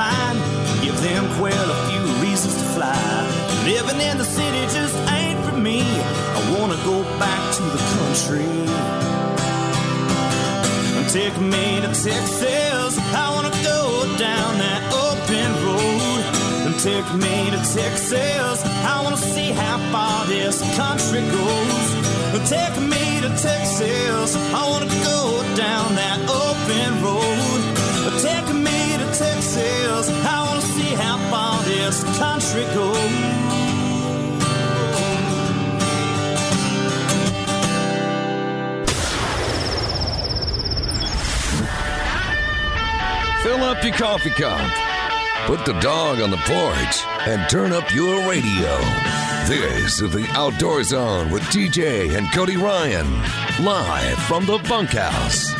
[0.00, 0.38] mind.
[0.84, 2.96] Give them quail a few reasons to fly.
[3.70, 5.80] Living in the city just ain't for me.
[6.38, 8.50] I wanna go back to the country.
[11.18, 12.92] Take me to Texas.
[13.24, 13.80] I wanna go
[14.28, 16.22] down that open road.
[16.66, 18.58] And take me to Texas.
[18.92, 21.86] I wanna see how far this country goes.
[22.56, 24.30] Take me to Texas.
[24.60, 25.20] I wanna go
[25.64, 27.60] down that open road.
[28.28, 28.69] Take me
[29.20, 30.08] Texas.
[30.08, 32.96] I wanna see how far this country goes.
[43.42, 44.70] Fill up your coffee cup.
[45.44, 48.78] Put the dog on the porch and turn up your radio.
[49.46, 53.06] This is the Outdoor Zone with TJ and Cody Ryan,
[53.62, 55.52] live from the bunkhouse.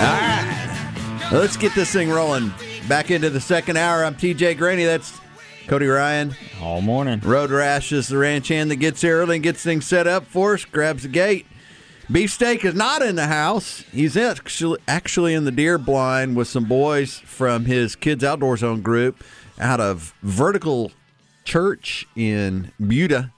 [0.00, 1.28] All right.
[1.30, 2.54] Let's get this thing rolling.
[2.88, 4.02] Back into the second hour.
[4.02, 4.86] I'm TJ Greaney.
[4.86, 5.20] That's
[5.66, 6.34] Cody Ryan.
[6.62, 7.20] All morning.
[7.20, 10.24] Road Rash is the ranch hand that gets here early and gets things set up
[10.24, 11.44] for us, grabs the gate.
[12.10, 13.84] Beefsteak is not in the house.
[13.92, 18.80] He's actually actually in the deer blind with some boys from his Kids Outdoor Zone
[18.80, 19.22] group
[19.58, 20.92] out of Vertical
[21.44, 23.34] Church in Buda,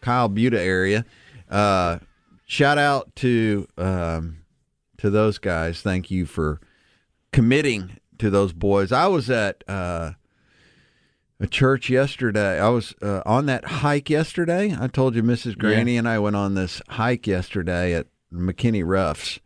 [0.00, 1.04] Kyle Buda area.
[1.50, 1.98] Uh,
[2.46, 4.38] shout out to um,
[5.02, 5.80] to those guys.
[5.80, 6.60] Thank you for
[7.32, 8.92] committing to those boys.
[8.92, 10.12] I was at uh,
[11.40, 12.60] a church yesterday.
[12.60, 14.76] I was uh, on that hike yesterday.
[14.78, 15.56] I told you Mrs.
[15.56, 19.40] Greaney and I went on this hike yesterday at McKinney Roughs.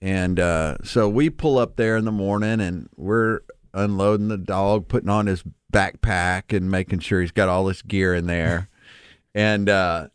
[0.00, 3.42] And uh, so we pull up there in the morning and we're
[3.72, 8.12] unloading the dog, putting on his backpack and making sure he's got all his gear
[8.12, 8.68] in there.
[9.36, 10.08] and uh,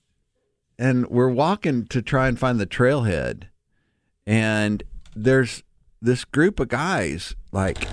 [0.78, 3.44] and we're walking to try and find the trailhead.
[4.26, 4.84] And
[5.16, 5.64] there's
[6.02, 7.88] this group of guys, like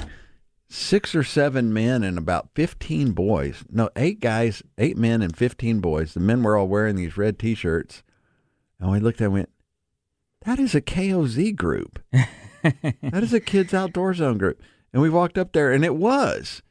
[0.68, 3.64] six or seven men and about 15 boys.
[3.70, 6.14] No, eight guys, eight men and 15 boys.
[6.14, 8.02] The men were all wearing these red t shirts.
[8.80, 9.50] And we looked at and went,
[10.42, 11.98] that is a KOZ group.
[12.12, 14.62] that is a Kids Outdoor Zone group.
[14.92, 16.62] And we walked up there and it was.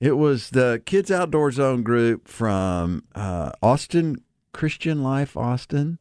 [0.00, 4.16] It was the Kids Outdoor Zone group from uh, Austin
[4.52, 5.98] Christian Life Austin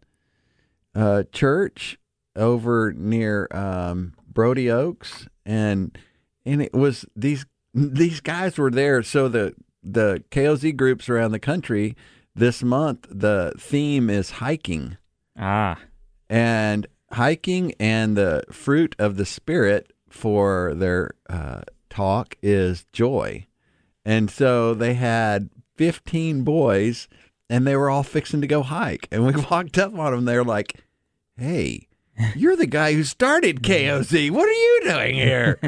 [0.94, 1.98] uh, Church
[2.36, 5.98] over near um, Brodie Oaks, and
[6.46, 9.04] and it was these these guys were there.
[9.04, 9.54] So the
[9.84, 11.96] the KOZ groups around the country
[12.36, 14.98] this month, the theme is hiking.
[15.38, 15.80] Ah,
[16.30, 23.46] and hiking and the fruit of the spirit for their uh, talk is joy.
[24.04, 27.08] And so they had 15 boys
[27.50, 29.08] and they were all fixing to go hike.
[29.12, 30.26] And we walked up on them.
[30.26, 30.82] They're like,
[31.38, 31.88] hey,
[32.36, 34.32] you're the guy who started KOZ.
[34.32, 35.60] What are you doing here?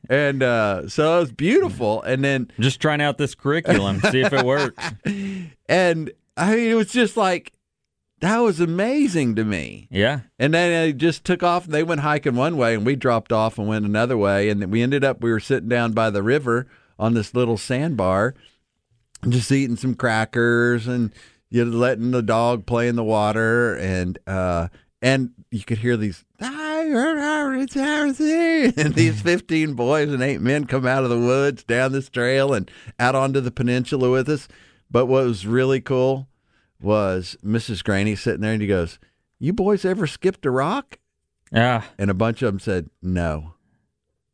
[0.08, 2.02] and uh, so it was beautiful.
[2.02, 4.84] And then just trying out this curriculum, see if it works.
[5.68, 7.52] And I mean, it was just like,
[8.20, 9.86] that was amazing to me.
[9.88, 10.22] Yeah.
[10.36, 11.64] And then they just took off.
[11.66, 14.48] They went hiking one way, and we dropped off and went another way.
[14.48, 16.66] And then we ended up, we were sitting down by the river
[16.98, 18.34] on this little sandbar,
[19.28, 21.12] just eating some crackers and
[21.50, 23.76] you know, letting the dog play in the water.
[23.76, 24.68] And, uh,
[25.02, 26.24] and you could hear these,
[28.76, 32.52] and these 15 boys and eight men come out of the woods down this trail
[32.52, 34.48] and out onto the peninsula with us.
[34.90, 36.28] But what was really cool
[36.80, 37.82] was Mrs.
[37.82, 38.98] Greaney sitting there and he goes,
[39.38, 40.98] You boys ever skipped a rock?
[41.52, 41.84] Yeah.
[41.98, 43.54] And a bunch of them said no.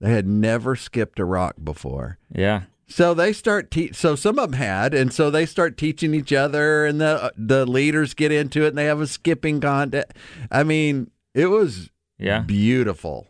[0.01, 2.19] They had never skipped a rock before.
[2.33, 2.65] Yeah.
[2.89, 6.33] So they start te- so some of them had and so they start teaching each
[6.33, 10.13] other and the the leaders get into it and they have a skipping contest.
[10.53, 12.41] I mean, it was Yeah.
[12.41, 13.29] beautiful.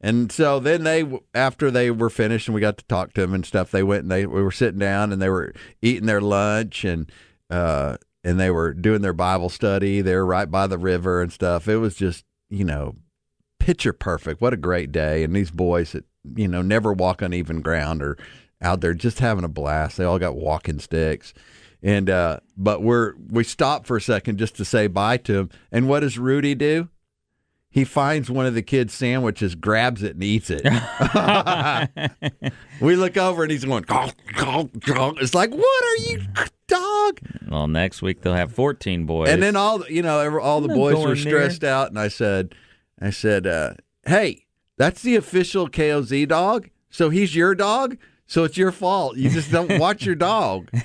[0.00, 1.04] And so then they,
[1.34, 4.02] after they were finished and we got to talk to them and stuff, they went
[4.02, 7.10] and they we were sitting down and they were eating their lunch and
[7.50, 10.00] uh and they were doing their Bible study.
[10.00, 11.66] They were right by the river and stuff.
[11.66, 12.94] It was just you know
[13.58, 14.40] picture perfect.
[14.40, 15.22] What a great day!
[15.24, 16.04] And these boys that
[16.36, 18.16] you know never walk on even ground or
[18.62, 19.96] out there just having a blast.
[19.96, 21.34] They all got walking sticks.
[21.82, 25.50] And uh but we're we stop for a second just to say bye to him.
[25.70, 26.88] And what does Rudy do?
[27.72, 30.62] He finds one of the kids' sandwiches, grabs it, and eats it.
[32.82, 36.20] we look over and he's going, "Gawk, gawk, gawk." it's like, what are you,
[36.66, 37.20] dog?
[37.48, 39.30] Well, next week they'll have 14 boys.
[39.30, 41.32] And then all you know, all the I'm boys were going there.
[41.32, 42.54] stressed out, and I said,
[43.00, 43.72] I said, uh,
[44.04, 44.44] hey,
[44.76, 46.68] that's the official KOZ dog.
[46.90, 47.96] So he's your dog.
[48.26, 49.16] So it's your fault.
[49.16, 50.70] You just don't watch your dog.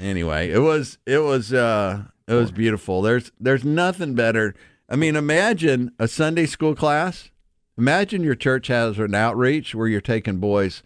[0.00, 3.02] Anyway, it was it was uh it was beautiful.
[3.02, 4.54] There's there's nothing better.
[4.88, 7.30] I mean, imagine a Sunday school class.
[7.76, 10.82] Imagine your church has an outreach where you're taking boys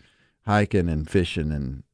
[0.47, 1.85] hiking and fishing and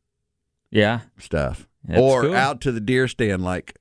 [0.70, 1.00] Yeah.
[1.18, 1.68] stuff.
[1.84, 2.34] That's or cool.
[2.34, 3.78] out to the deer stand like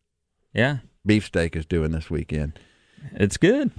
[0.54, 0.80] Yeah.
[1.06, 2.60] Beefsteak is doing this weekend.
[3.14, 3.72] It's good.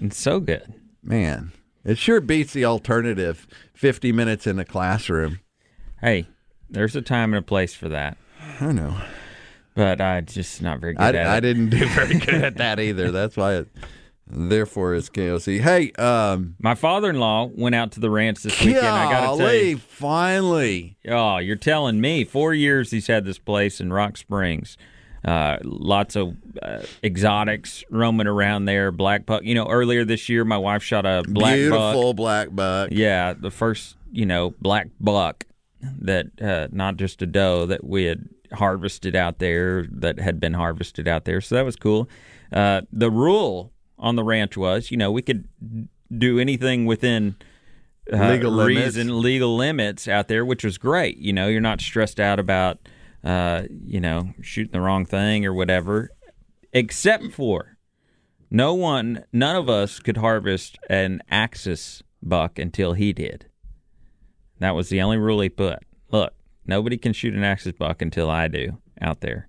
[0.00, 0.72] It's so good.
[1.02, 1.52] Man,
[1.84, 5.40] it sure beats the alternative 50 minutes in a classroom.
[6.00, 6.26] Hey,
[6.70, 8.16] there's a time and a place for that.
[8.60, 8.96] I know.
[9.74, 11.40] But I'm just not very good I, at I it.
[11.42, 13.10] didn't do very good at that either.
[13.10, 13.68] That's why it,
[14.26, 15.60] therefore it's KOZ.
[15.60, 18.86] Hey, um, My father-in-law went out to the ranch this weekend.
[18.86, 20.98] I got to tell you, finally.
[21.08, 24.76] oh, you're telling me, four years he's had this place in Rock Springs.
[25.24, 28.90] Uh, lots of uh, exotics roaming around there.
[28.90, 29.44] Black buck.
[29.44, 31.54] You know, earlier this year, my wife shot a black buck.
[31.54, 32.88] Beautiful black buck.
[32.90, 35.44] Yeah, the first, you know, black buck
[36.00, 40.54] that uh, not just a doe that we had harvested out there that had been
[40.54, 41.40] harvested out there.
[41.40, 42.08] So that was cool.
[42.52, 45.48] Uh, the rule on the ranch was, you know, we could
[46.16, 47.36] do anything within
[48.12, 48.96] uh, Legal limits.
[48.96, 51.16] reason, legal limits out there, which was great.
[51.18, 52.78] You know, you're not stressed out about,
[53.24, 56.10] uh, you know, shooting the wrong thing or whatever,
[56.72, 57.76] except for
[58.50, 63.46] no one, none of us could harvest an axis buck until he did.
[64.58, 65.78] That was the only rule he put.
[66.10, 66.34] Look,
[66.66, 69.48] nobody can shoot an axis buck until I do out there.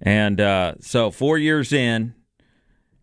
[0.00, 2.14] And uh, so, four years in,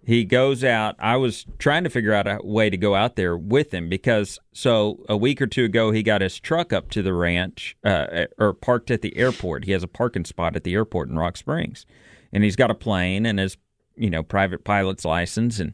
[0.06, 0.96] he goes out.
[1.00, 4.40] I was trying to figure out a way to go out there with him because
[4.54, 8.26] so a week or two ago he got his truck up to the ranch uh,
[8.38, 9.66] or parked at the airport.
[9.66, 11.86] He has a parking spot at the airport in Rock Springs,
[12.32, 13.58] and he's got a plane and his
[13.96, 15.74] you know private pilot's license and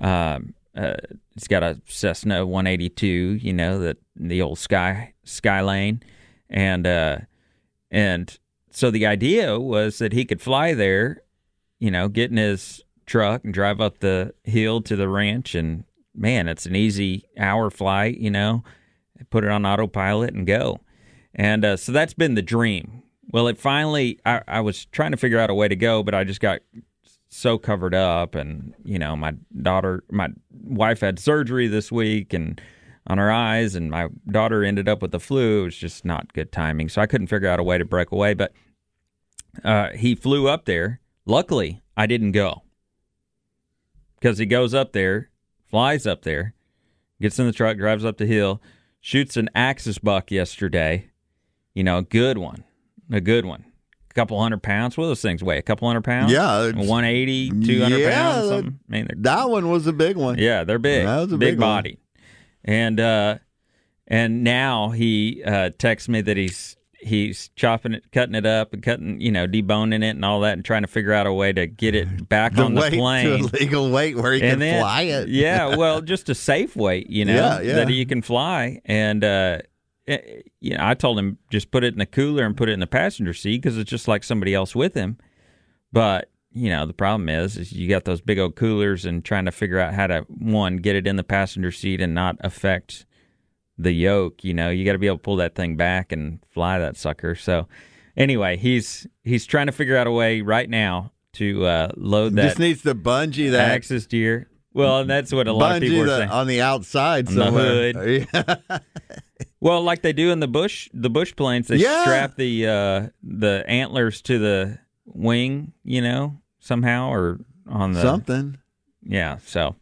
[0.00, 0.94] um, uh,
[1.34, 3.06] he's got a Cessna 182.
[3.06, 6.02] You know that the old sky Skylane,
[6.48, 7.18] and uh,
[7.90, 8.36] and
[8.70, 11.22] so the idea was that he could fly there,
[11.78, 15.54] you know, getting his truck and drive up the hill to the ranch.
[15.54, 15.84] And
[16.14, 18.62] man, it's an easy hour flight, you know,
[19.30, 20.80] put it on autopilot and go.
[21.34, 23.02] And uh, so that's been the dream.
[23.32, 26.14] Well, it finally, I, I was trying to figure out a way to go, but
[26.14, 26.60] I just got
[27.28, 28.34] so covered up.
[28.34, 32.60] And, you know, my daughter, my wife had surgery this week and
[33.06, 35.62] on her eyes, and my daughter ended up with the flu.
[35.62, 36.88] It was just not good timing.
[36.88, 38.34] So I couldn't figure out a way to break away.
[38.34, 38.52] But
[39.64, 41.00] uh, he flew up there.
[41.26, 42.62] Luckily, I didn't go
[44.20, 45.30] because he goes up there,
[45.66, 46.54] flies up there,
[47.20, 48.60] gets in the truck, drives up the hill,
[49.00, 51.06] shoots an axis buck yesterday.
[51.74, 52.64] You know, a good one,
[53.10, 53.64] a good one.
[54.10, 54.96] A couple hundred pounds.
[54.96, 55.58] What do those things weigh?
[55.58, 56.32] A couple hundred pounds?
[56.32, 58.78] Yeah, it's- 180, 200 Yeah, pounds, something.
[58.88, 60.36] I mean, That one was a big one.
[60.38, 61.06] yeah, they're big.
[61.06, 61.98] That was a big, big body.
[62.64, 63.38] And uh
[64.08, 68.82] and now he uh texts me that he's he's chopping it, cutting it up and
[68.82, 71.52] cutting, you know, deboning it and all that and trying to figure out a way
[71.52, 73.46] to get it back The on the plane.
[73.46, 75.28] legal weight where he and can then, fly it.
[75.28, 77.74] yeah, well, just a safe weight, you know, Yeah, yeah.
[77.76, 78.80] that he can fly.
[78.84, 79.58] And uh,
[80.06, 82.72] eh, you know, I told him just put it in the cooler and put it
[82.72, 85.16] in the passenger seat because it's just like somebody else with him.
[85.92, 89.44] But you know, the problem is, is you got those big old coolers and trying
[89.44, 93.06] to figure out how to one get it in the passenger seat and not affect
[93.82, 94.44] the yoke.
[94.44, 96.96] You know, you got to be able to pull that thing back and fly that
[96.96, 97.34] sucker.
[97.34, 97.68] So
[98.16, 102.42] anyway, he's he's trying to figure out a way right now to uh, load that
[102.42, 104.48] Just needs to bungee that Axis deer.
[104.72, 106.30] Well, and that's what a lot of people are the, saying.
[106.30, 108.26] on the outside On the somewhere.
[108.70, 108.78] Yeah.
[109.62, 112.02] Well, like they do in the bush, the bush planes, they Yeah.
[112.02, 118.58] strap the uh, the antlers to the wing, you know, somehow or on the Something.
[119.02, 119.36] yeah.
[119.44, 119.76] So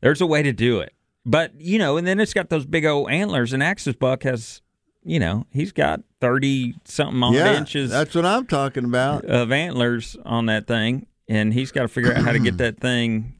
[0.00, 0.93] there's a way to do it,
[1.26, 3.52] but you know, and then it's got those big old antlers.
[3.52, 4.60] And Axis buck has,
[5.04, 9.24] you know, he's got thirty something odd Yeah, inches that's what I'm talking about.
[9.24, 12.78] of antlers on that thing, and he's got to figure out how to get that
[12.80, 13.34] thing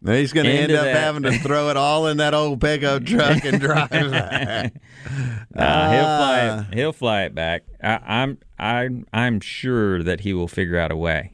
[0.00, 0.96] Now he's going to end up that.
[0.96, 4.74] having to throw it all in that old pickup truck and drive back.
[5.56, 6.66] Uh, he'll fly Ah.
[6.70, 6.74] it.
[6.74, 7.62] He'll fly it back.
[7.82, 11.32] I, I'm I'm I'm sure that he will figure out a way.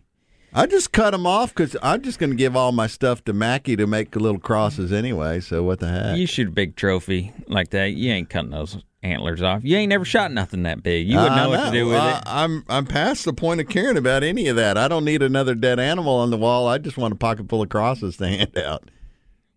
[0.56, 3.32] I just cut them off because I'm just going to give all my stuff to
[3.32, 5.40] Mackie to make little crosses anyway.
[5.40, 6.16] So what the heck?
[6.16, 7.94] You shoot a big trophy like that.
[7.94, 9.62] You ain't cutting those antlers off.
[9.64, 11.08] You ain't never shot nothing that big.
[11.08, 12.22] You wouldn't know what to do with I, it.
[12.26, 14.78] I'm I'm past the point of caring about any of that.
[14.78, 16.68] I don't need another dead animal on the wall.
[16.68, 18.90] I just want a pocket full of crosses to hand out.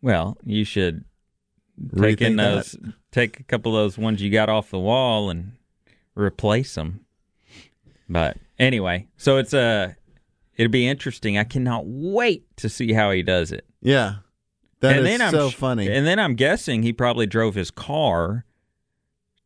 [0.01, 1.06] Well, you should
[1.96, 2.56] take in Rethink that.
[2.56, 2.77] those.
[3.12, 5.54] Take a couple of those ones you got off the wall and
[6.16, 7.06] replace them.
[8.10, 9.96] But anyway, so it's a.
[10.58, 11.38] It'll be interesting.
[11.38, 13.66] I cannot wait to see how he does it.
[13.82, 14.16] Yeah,
[14.82, 15.88] that and is then I'm so funny.
[15.90, 18.46] And then I'm guessing he probably drove his car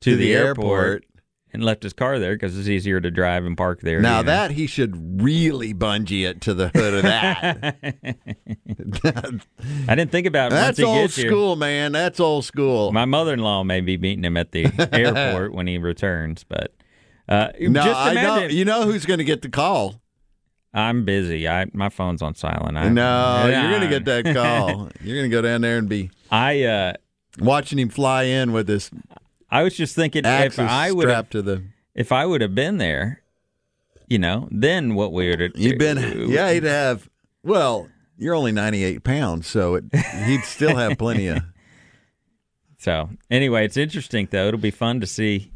[0.01, 1.05] to, To the, the airport, airport.
[1.53, 3.99] and left his car there because it's easier to drive and park there.
[4.01, 4.31] Now you know.
[4.31, 7.75] that he should really bungee it to the hood of that.
[9.87, 11.29] I didn't think about once That's old gets here.
[11.29, 11.91] school, man.
[11.91, 12.91] That's old school.
[12.91, 16.73] My mother-in-law may be meeting him at the airport when he returns, but
[17.29, 18.37] uh, no, just I know.
[18.45, 20.00] You know who's going to get the call?
[20.73, 21.47] I'm busy.
[21.47, 22.77] I my phone's on silent.
[22.77, 24.89] I, No, you're going to get that call.
[25.03, 26.93] you're going to go down there and be I uh,
[27.39, 28.89] watching him fly in with this
[29.49, 31.63] I was just thinking if I would strapped to the.
[31.93, 33.21] if I would have been there,
[34.07, 37.09] you know, then what we would You've been, yeah, he'd have.
[37.43, 39.83] Well, you're only 98 pounds, so it,
[40.25, 41.43] he'd still have plenty of.
[42.77, 44.47] So anyway, it's interesting though.
[44.47, 45.51] It'll be fun to see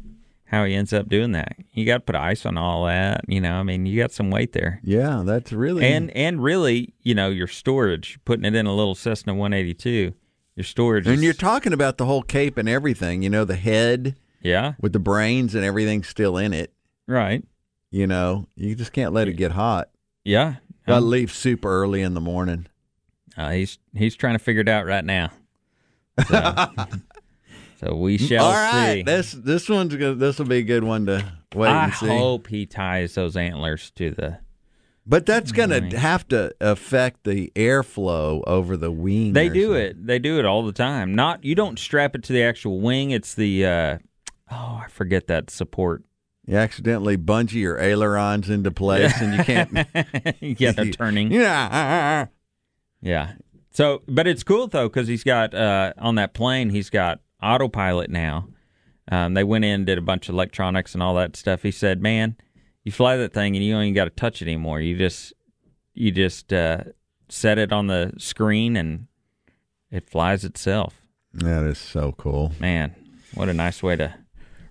[0.46, 1.56] how he ends up doing that.
[1.72, 3.22] You got to put ice on all that.
[3.28, 5.84] You know, I mean, you got some weight there, Yeah, that's really.
[5.84, 10.12] and and really, you know, your storage, putting it in a little Cessna 182,
[10.54, 11.06] your storage.
[11.06, 13.22] and is- you're talking about the whole cape and everything.
[13.22, 16.72] You know, the head yeah, with the brains and everything still in it.
[17.08, 17.42] right,
[17.90, 19.90] You know, you just can't let it get hot.
[20.24, 20.56] yeah.
[20.86, 22.66] Got to leave super early in the morning.
[23.36, 25.30] Uh, he's he's trying to figure it out right now.
[26.28, 26.64] So,
[27.80, 29.02] so we shall All right, see.
[29.02, 32.10] this this one's gonna, this will be a good one to wait I and see.
[32.10, 34.38] I hope he ties those antlers to the.
[35.08, 39.34] But that's going to have to affect the airflow over the wing.
[39.34, 39.82] They do something.
[39.82, 40.06] it.
[40.08, 41.14] They do it all the time.
[41.14, 43.12] Not you don't strap it to the actual wing.
[43.12, 43.98] It's the uh,
[44.50, 46.02] oh I forget that support.
[46.46, 49.72] You accidentally bungee your ailerons into place, and you can't.
[50.60, 51.30] yeah, they're turning.
[51.32, 52.26] Yeah.
[53.00, 53.32] Yeah.
[53.70, 56.70] So, but it's cool though because he's got uh, on that plane.
[56.70, 58.48] He's got autopilot now.
[59.10, 61.62] Um, they went in, did a bunch of electronics and all that stuff.
[61.62, 62.36] He said, "Man,
[62.84, 64.80] you fly that thing and you don't even got to touch it anymore.
[64.80, 65.32] You just
[65.94, 66.84] you just uh,
[67.28, 69.06] set it on the screen and
[69.90, 71.02] it flies itself."
[71.32, 72.52] That is so cool.
[72.58, 72.94] Man,
[73.34, 74.14] what a nice way to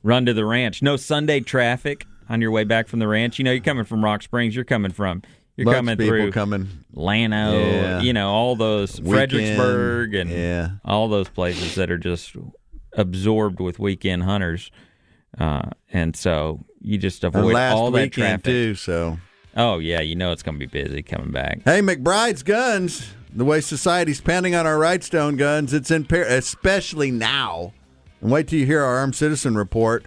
[0.03, 0.81] run to the ranch.
[0.81, 3.37] No Sunday traffic on your way back from the ranch.
[3.39, 4.55] You know, you're coming from Rock Springs.
[4.55, 5.21] You're coming from
[5.55, 6.67] you're Lots coming through coming.
[6.93, 7.57] Llano.
[7.57, 8.01] Yeah.
[8.01, 10.69] You know, all those Weekend, Fredericksburg and yeah.
[10.83, 12.35] all those places that are just
[12.93, 14.71] absorbed with weekend hunters.
[15.37, 18.43] Uh, and so you just avoid all that traffic.
[18.43, 18.75] too.
[18.75, 19.17] So
[19.55, 21.61] Oh yeah, you know it's going to be busy coming back.
[21.63, 23.13] hey, McBride's guns.
[23.33, 27.73] The way society's pounding on our Rightstone guns, it's in par- especially now.
[28.21, 30.05] And wait till you hear our armed citizen report.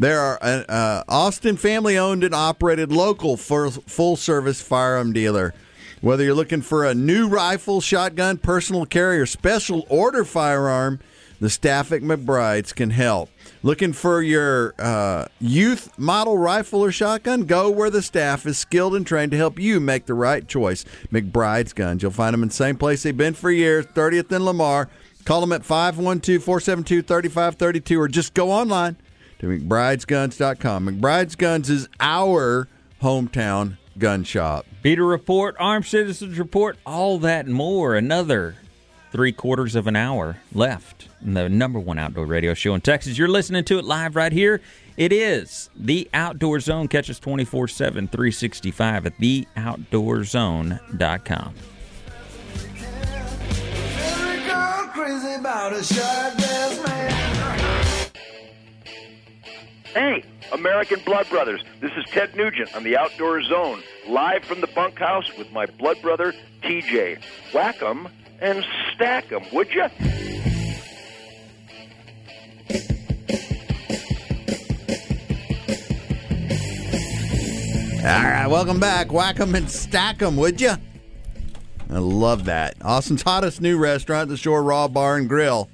[0.00, 5.52] There are uh, uh, Austin family owned and operated local full service firearm dealer.
[6.00, 11.00] Whether you're looking for a new rifle, shotgun, personal carrier, special order firearm,
[11.38, 13.28] the staff at McBride's can help.
[13.62, 17.42] Looking for your uh, youth model rifle or shotgun?
[17.42, 20.86] Go where the staff is skilled and trained to help you make the right choice.
[21.12, 22.00] McBride's Guns.
[22.00, 24.88] You'll find them in the same place they've been for years, 30th and Lamar.
[25.26, 28.96] Call them at 512 472 3532 or just go online
[29.40, 30.86] to McBride'sGuns.com.
[30.86, 32.68] McBride's Guns is our
[33.02, 34.66] hometown gun shop.
[34.82, 37.96] PETA report, armed citizens report, all that and more.
[37.96, 38.56] Another
[39.10, 43.18] three quarters of an hour left in the number one outdoor radio show in Texas.
[43.18, 44.60] You're listening to it live right here.
[44.96, 46.86] It is the Outdoor Zone.
[46.88, 51.54] Catch us 24 7, 365 at theoutdoorzone.com.
[54.02, 57.39] Every girl crazy about a short dress man.
[59.94, 61.64] Hey, American Blood Brothers.
[61.80, 66.00] This is Ted Nugent on the Outdoor Zone, live from the bunkhouse with my blood
[66.00, 66.32] brother,
[66.62, 67.18] TJ.
[67.52, 68.08] Whack 'em
[68.40, 69.82] and stack 'em, would you?
[78.02, 79.10] All right, welcome back.
[79.10, 80.74] Whack 'em and stack 'em, would you?
[81.92, 82.76] I love that.
[82.84, 85.68] Austin's hottest new restaurant, the Shore Raw Bar and Grill.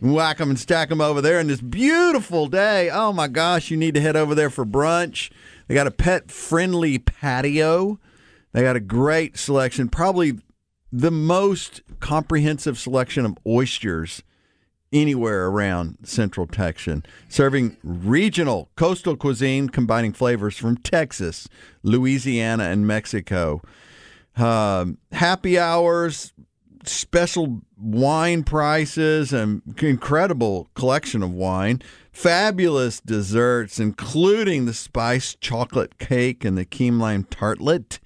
[0.00, 2.90] Whack 'em and stack 'em over there in this beautiful day.
[2.90, 5.30] Oh my gosh, you need to head over there for brunch.
[5.66, 7.98] They got a pet friendly patio.
[8.52, 10.38] They got a great selection, probably
[10.92, 14.22] the most comprehensive selection of oysters
[14.92, 21.48] anywhere around Central Texas, serving regional coastal cuisine combining flavors from Texas,
[21.82, 23.60] Louisiana, and Mexico.
[24.36, 26.32] Um, happy hours,
[26.88, 31.82] special wine prices, and incredible collection of wine.
[32.12, 37.98] Fabulous desserts, including the spiced chocolate cake and the key lime tartlet.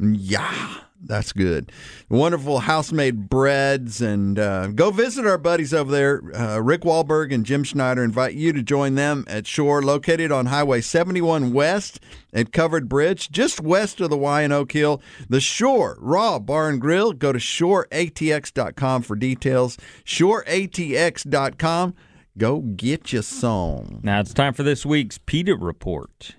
[0.00, 1.70] Mm, yeah, that's good.
[2.08, 6.22] Wonderful house-made breads, and uh, go visit our buddies over there.
[6.34, 10.46] Uh, Rick Wahlberg and Jim Schneider invite you to join them at Shore, located on
[10.46, 12.00] Highway 71 West
[12.32, 15.00] at Covered Bridge, just west of the Y in Oak Hill.
[15.28, 17.12] The Shore Raw Bar and Grill.
[17.12, 19.78] Go to shoreatx.com for details.
[20.04, 21.94] Shoreatx.com.
[22.36, 24.00] Go get your song.
[24.02, 26.34] Now it's time for this week's PETA report.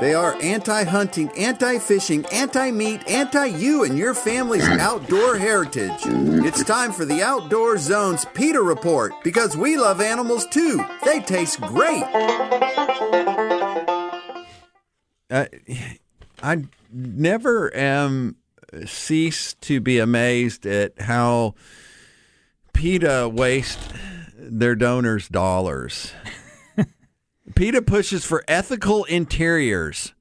[0.00, 6.00] They are anti hunting, anti fishing, anti meat, anti you and your family's outdoor heritage.
[6.04, 10.84] It's time for the Outdoor Zone's PETA Report because we love animals too.
[11.04, 12.04] They taste great.
[15.30, 15.46] Uh,
[16.42, 18.36] I never am
[18.86, 21.54] cease to be amazed at how
[22.72, 23.80] PETA waste
[24.36, 26.12] their donors' dollars.
[27.54, 30.14] PETA pushes for ethical interiors.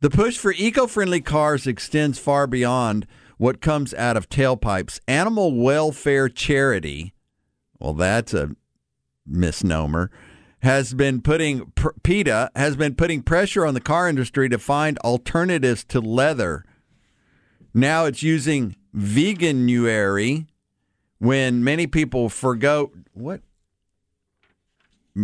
[0.00, 5.00] The push for eco friendly cars extends far beyond what comes out of tailpipes.
[5.08, 7.14] Animal welfare charity,
[7.78, 8.50] well, that's a
[9.26, 10.10] misnomer,
[10.60, 15.84] has been putting, PETA has been putting pressure on the car industry to find alternatives
[15.84, 16.64] to leather.
[17.74, 20.46] Now it's using veganuary
[21.18, 23.42] when many people forgo what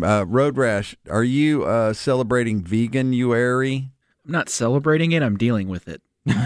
[0.03, 3.91] uh, Road Rash, are you uh, celebrating veganuary?
[4.25, 5.23] I'm not celebrating it.
[5.23, 6.03] I'm dealing with it.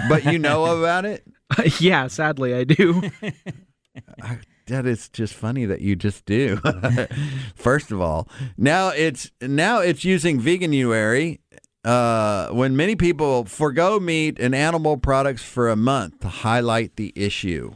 [0.08, 1.24] but you know about it?
[1.80, 3.02] yeah, sadly, I do.
[4.22, 6.60] I, that is just funny that you just do.
[7.54, 8.28] First of all,
[8.58, 11.38] now it's now it's using veganuary
[11.84, 17.12] uh, when many people forego meat and animal products for a month to highlight the
[17.16, 17.74] issue.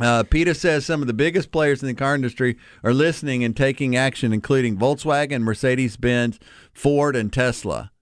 [0.00, 3.54] Uh, PETA says some of the biggest players in the car industry are listening and
[3.54, 6.38] taking action, including Volkswagen, Mercedes Benz,
[6.72, 7.92] Ford, and Tesla.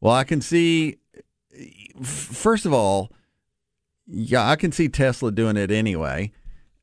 [0.00, 0.98] Well, I can see,
[2.02, 3.12] first of all,
[4.06, 6.32] yeah, I can see Tesla doing it anyway.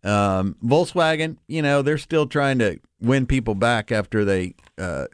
[0.04, 5.08] Um, Volkswagen, you know, they're still trying to win people back after they uh,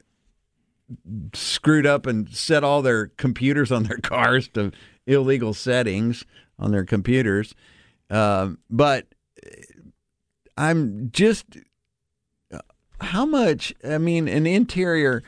[1.33, 4.71] screwed up and set all their computers on their cars to
[5.07, 6.25] illegal settings
[6.59, 7.55] on their computers.
[8.09, 9.07] Um, but
[10.57, 11.45] I'm just
[13.01, 13.73] how much?
[13.83, 15.23] I mean, an interior.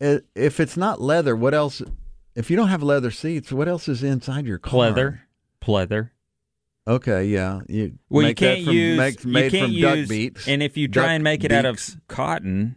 [0.00, 1.82] If it's not leather, what else?
[2.34, 4.80] If you don't have leather seats, what else is inside your car?
[4.80, 5.22] Leather,
[5.60, 6.10] pleather.
[6.86, 7.60] Okay, yeah.
[7.68, 11.12] You well, you can't from, use make, you can't use, beats, and if you try
[11.12, 11.58] and make it beaks.
[11.58, 12.76] out of cotton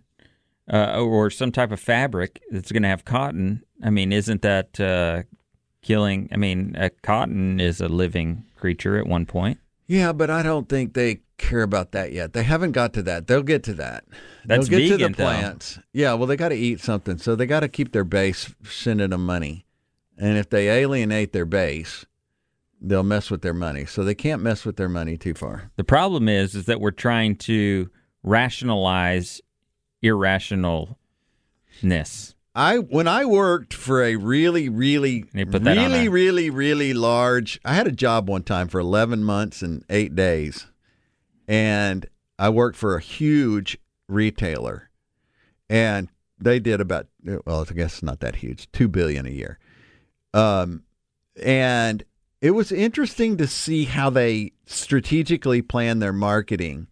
[0.71, 4.79] uh, or some type of fabric that's going to have cotton, I mean, isn't that
[4.79, 5.23] uh,
[5.81, 6.27] killing?
[6.31, 9.59] I mean, a cotton is a living creature at one point.
[9.87, 12.33] Yeah, but I don't think they care about that yet.
[12.33, 13.27] They haven't got to that.
[13.27, 14.05] They'll get to that.
[14.45, 15.75] That's They'll get vegan, to the plants.
[15.75, 15.81] Though.
[15.93, 19.09] Yeah, well, they got to eat something, so they got to keep their base sending
[19.09, 19.65] them money.
[20.17, 22.05] And if they alienate their base,
[22.79, 23.85] they'll mess with their money.
[23.85, 25.71] So they can't mess with their money too far.
[25.75, 27.89] The problem is, is that we're trying to
[28.23, 29.41] rationalize
[30.03, 30.95] irrationalness.
[32.53, 37.61] I when I worked for a really, really, really, really, really large.
[37.63, 40.67] I had a job one time for eleven months and eight days,
[41.47, 42.07] and
[42.39, 43.77] I worked for a huge
[44.07, 44.89] retailer,
[45.69, 47.07] and they did about
[47.45, 49.59] well, I guess not that huge, two billion a year,
[50.33, 50.83] um,
[51.41, 52.03] and
[52.41, 56.87] it was interesting to see how they strategically plan their marketing.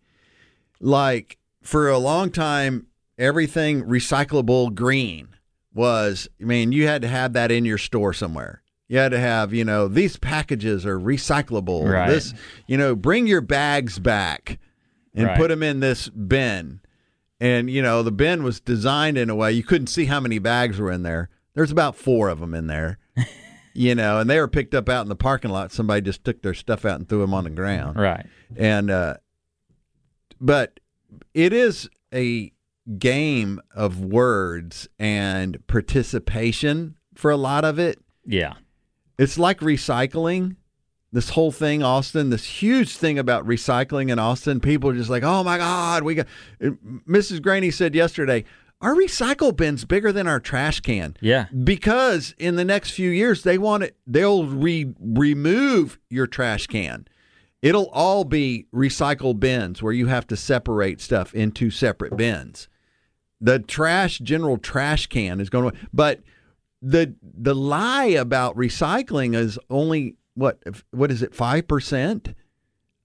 [0.80, 5.30] Like for a long time, everything recyclable green
[5.74, 8.62] was, I mean, you had to have that in your store somewhere.
[8.90, 11.88] You had to have, you know, these packages are recyclable.
[11.88, 12.10] Right.
[12.10, 12.34] This,
[12.66, 14.58] you know, bring your bags back
[15.14, 15.38] and right.
[15.38, 16.82] put them in this bin.
[17.40, 20.40] And, you know, the bin was designed in a way you couldn't see how many
[20.40, 21.30] bags were in there.
[21.54, 22.98] There's about four of them in there,
[23.74, 25.72] you know, and they were picked up out in the parking lot.
[25.72, 27.96] Somebody just took their stuff out and threw them on the ground.
[27.96, 28.26] Right.
[28.58, 29.18] And, uh,
[30.42, 30.80] but
[31.36, 32.52] it is a
[32.98, 38.00] game of words and participation for a lot of it.
[38.26, 38.56] Yeah.
[39.20, 40.56] It's like recycling.
[41.12, 45.24] This whole thing, Austin, this huge thing about recycling in Austin, people are just like,
[45.24, 46.28] oh my God, we got.
[46.62, 47.40] Mrs.
[47.40, 48.46] Greaney said yesterday,
[48.80, 51.18] our recycle bin's bigger than our trash can.
[51.20, 51.48] Yeah.
[51.64, 57.06] Because in the next few years, they want it, they'll re- remove your trash can.
[57.62, 62.70] It'll all be recycle bins where you have to separate stuff into separate bins.
[63.42, 66.22] The trash general trash can is going to but
[66.82, 70.60] the the lie about recycling is only what
[70.92, 72.34] what is it 5%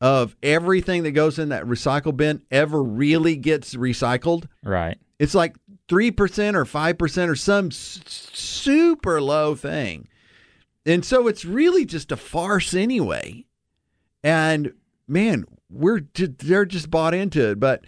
[0.01, 4.47] of everything that goes in that recycle bin ever really gets recycled.
[4.63, 4.99] Right.
[5.19, 5.57] It's like
[5.89, 10.09] 3% or 5% or some s- super low thing.
[10.85, 13.47] And so it's really just a farce anyway.
[14.23, 14.75] And
[15.09, 17.85] man, we're just, they're just bought into it, but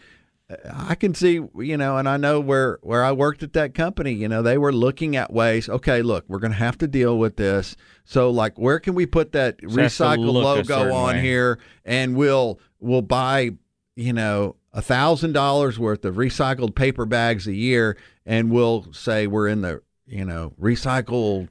[0.72, 4.12] I can see, you know, and I know where where I worked at that company,
[4.12, 5.68] you know, they were looking at ways.
[5.68, 7.76] Okay, look, we're going to have to deal with this.
[8.04, 11.20] So, like, where can we put that recycled logo on way.
[11.20, 13.50] here, and we'll we'll buy,
[13.96, 19.26] you know, a thousand dollars worth of recycled paper bags a year, and we'll say
[19.26, 21.48] we're in the, you know, recycled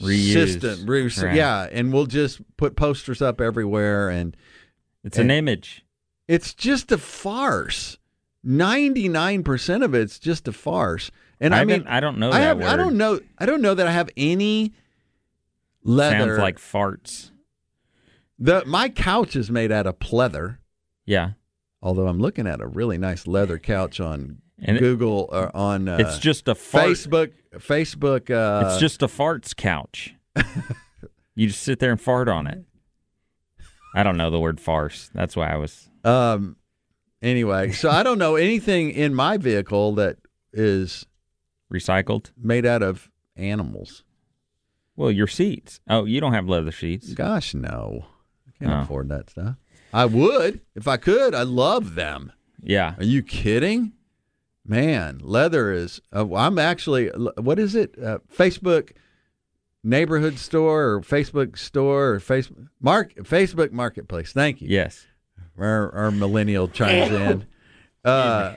[0.00, 0.32] Reuse.
[0.32, 1.36] system, Re- Right.
[1.36, 4.36] yeah, and we'll just put posters up everywhere and.
[5.04, 5.84] It's an image.
[6.28, 7.98] It's just a farce.
[8.44, 11.10] Ninety nine percent of it's just a farce.
[11.40, 12.62] And I, I mean, I don't know I that have.
[12.62, 13.20] I don't know.
[13.38, 14.72] I don't know that I have any
[15.84, 16.18] leather.
[16.26, 17.30] Sounds like farts.
[18.38, 20.58] the my couch is made out of pleather.
[21.06, 21.32] Yeah.
[21.82, 25.88] Although I'm looking at a really nice leather couch on And it- Google or on
[25.88, 26.86] uh, it's just a fart.
[26.88, 27.32] Facebook.
[27.56, 28.30] Facebook.
[28.30, 30.14] Uh, it's just a farts couch.
[31.34, 32.64] you just sit there and fart on it.
[33.94, 35.10] I don't know the word farce.
[35.14, 35.88] That's why I was.
[36.04, 36.56] Um.
[37.22, 40.16] Anyway, so I don't know anything in my vehicle that
[40.52, 41.06] is
[41.72, 42.32] Recycled?
[42.36, 44.02] made out of animals.
[44.96, 45.80] Well, your seats.
[45.88, 47.14] Oh, you don't have leather seats.
[47.14, 48.06] Gosh, no.
[48.46, 48.82] I can't Oh.
[48.82, 49.56] afford that stuff.
[49.94, 51.34] I would if I could.
[51.34, 52.32] I love them.
[52.60, 52.94] Yeah.
[52.98, 53.92] Are you kidding?
[54.66, 56.00] Man, leather is.
[56.14, 57.08] Uh, I'm actually.
[57.08, 57.96] What is it?
[58.02, 58.92] Uh, Facebook
[59.82, 64.32] neighborhood store or Facebook store or Facebook mark Facebook Marketplace.
[64.32, 64.68] Thank you.
[64.70, 65.06] Yes.
[65.58, 67.46] Our, our millennial chimes in.
[68.04, 68.56] Uh,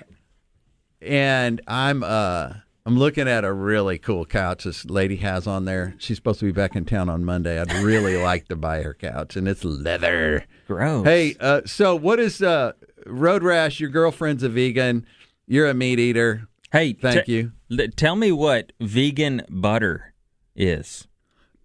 [1.02, 2.54] and I'm uh
[2.88, 5.94] I'm looking at a really cool couch this lady has on there.
[6.00, 7.60] She's supposed to be back in town on Monday.
[7.60, 10.46] I'd really like to buy her couch, and it's leather.
[10.68, 11.06] Gross.
[11.06, 12.72] Hey, uh, so what is uh,
[13.06, 13.80] Road Rash?
[13.80, 15.06] Your girlfriend's a vegan.
[15.48, 16.48] You're a meat eater.
[16.72, 17.52] Hey, Thank te- you.
[17.72, 20.14] l- tell me what vegan butter
[20.56, 21.08] is.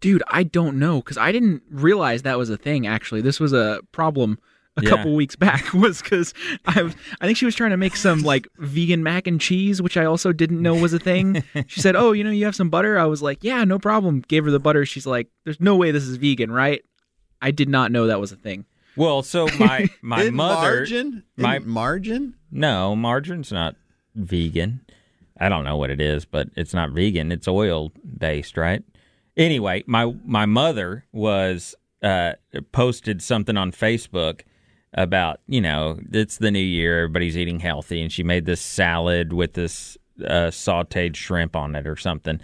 [0.00, 2.86] Dude, I don't know because I didn't realize that was a thing.
[2.86, 4.38] Actually, this was a problem
[4.76, 4.90] a Yeah.
[4.90, 5.72] couple weeks back.
[5.74, 6.32] Was because
[6.66, 9.82] I was- I think she was trying to make some like vegan mac and cheese,
[9.82, 11.42] which I also didn't know was a thing.
[11.66, 14.22] she said, "Oh, you know, you have some butter." I was like, "Yeah, no problem."
[14.28, 14.86] Gave her the butter.
[14.86, 16.82] She's like, "There's no way this is vegan, right?"
[17.42, 18.64] I did not know that was a thing.
[18.96, 20.76] Well, so my my In mother.
[20.76, 21.22] margin.
[21.36, 22.34] In my- margin.
[22.52, 23.76] No, margarine's not
[24.14, 24.80] vegan.
[25.38, 27.32] I don't know what it is, but it's not vegan.
[27.32, 28.82] It's oil based, right?
[29.36, 32.32] Anyway, my my mother was uh,
[32.72, 34.40] posted something on Facebook
[34.94, 39.32] about you know it's the new year, everybody's eating healthy, and she made this salad
[39.32, 42.40] with this uh, sautéed shrimp on it or something.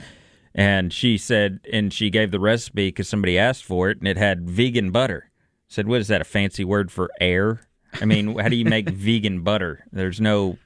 [0.55, 4.17] And she said, and she gave the recipe because somebody asked for it, and it
[4.17, 5.31] had vegan butter.
[5.69, 6.23] said, what is that?
[6.23, 7.61] A fancy word for air?
[8.01, 9.85] I mean, how do you make vegan butter?
[9.93, 10.57] There's no,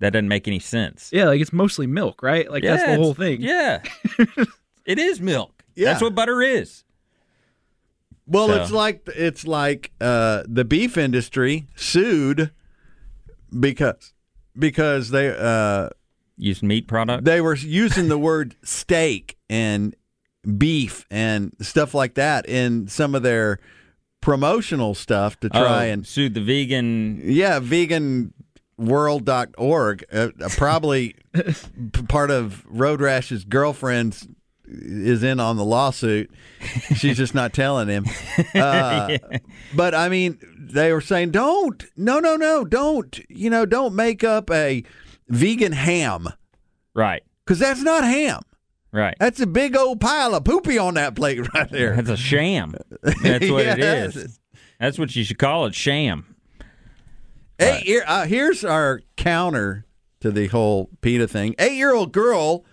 [0.00, 1.10] that doesn't make any sense.
[1.12, 2.50] Yeah, like it's mostly milk, right?
[2.50, 3.40] Like that's the whole thing.
[3.40, 3.82] Yeah,
[4.84, 5.62] it is milk.
[5.76, 5.90] Yeah.
[5.90, 6.82] That's what butter is.
[8.26, 12.50] Well, So- it's like it's like uh, the beef industry sued
[13.58, 14.12] because
[14.58, 15.90] because they uh,
[16.38, 17.24] Use meat product.
[17.24, 19.94] they were using the word steak and
[20.58, 23.58] beef and stuff like that in some of their
[24.20, 27.20] promotional stuff to try oh, and sued the vegan.
[27.24, 27.58] yeah
[28.78, 34.26] veganworld.org uh, uh, probably p- part of road rash's girlfriend's
[34.68, 36.30] is in on the lawsuit
[36.96, 38.04] she's just not telling him
[38.54, 39.16] uh,
[39.74, 44.24] but i mean they were saying don't no no no don't you know don't make
[44.24, 44.82] up a
[45.28, 46.28] vegan ham
[46.94, 48.40] Right, because that's not ham
[48.90, 49.14] right.
[49.20, 52.74] that's a big old pile of poopy on that plate right there That's a sham.
[53.02, 54.38] That's what it is.
[54.80, 56.34] That's what you should call it, sham.
[57.58, 59.86] Hey, here, uh, here's our counter
[60.20, 61.54] to the whole PETA thing.
[61.58, 62.64] Eight-year-old girl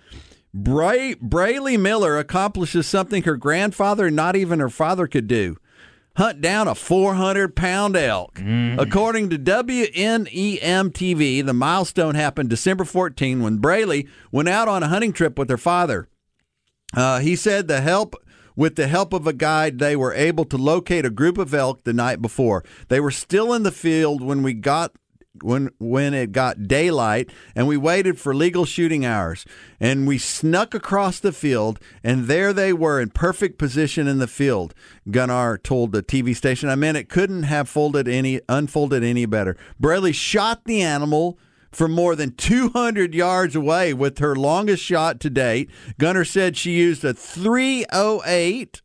[0.54, 5.58] Bray, Brayley Miller accomplishes something her grandfather and not even her father could do.
[6.16, 8.40] Hunt down a 400 pound elk.
[8.78, 14.88] According to WNEM TV, the milestone happened December 14 when Brayley went out on a
[14.90, 16.08] hunting trip with her father.
[16.96, 18.16] Uh, he said the help
[18.56, 21.84] with the help of a guide, they were able to locate a group of elk
[21.84, 22.64] the night before.
[22.88, 24.96] They were still in the field when we got
[25.42, 29.46] when when it got daylight and we waited for legal shooting hours
[29.80, 34.28] and we snuck across the field and there they were in perfect position in the
[34.28, 34.76] field
[35.10, 39.58] gunnar told the tv station i mean it couldn't have folded any unfolded any better
[39.80, 41.40] Brayley shot the animal
[41.72, 45.70] from more than 200 yards away with her longest shot to date.
[45.98, 48.82] Gunner said she used a 308.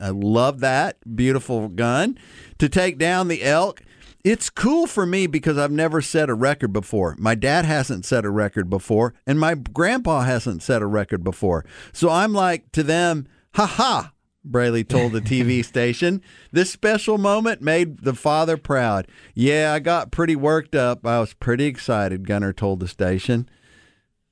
[0.00, 0.96] I love that.
[1.16, 2.18] Beautiful gun
[2.58, 3.82] to take down the elk.
[4.24, 7.16] It's cool for me because I've never set a record before.
[7.18, 11.64] My dad hasn't set a record before, and my grandpa hasn't set a record before.
[11.92, 14.12] So I'm like to them, ha ha,
[14.44, 16.22] Braley told the TV station.
[16.52, 19.08] This special moment made the father proud.
[19.34, 21.04] Yeah, I got pretty worked up.
[21.04, 23.48] I was pretty excited, Gunner told the station.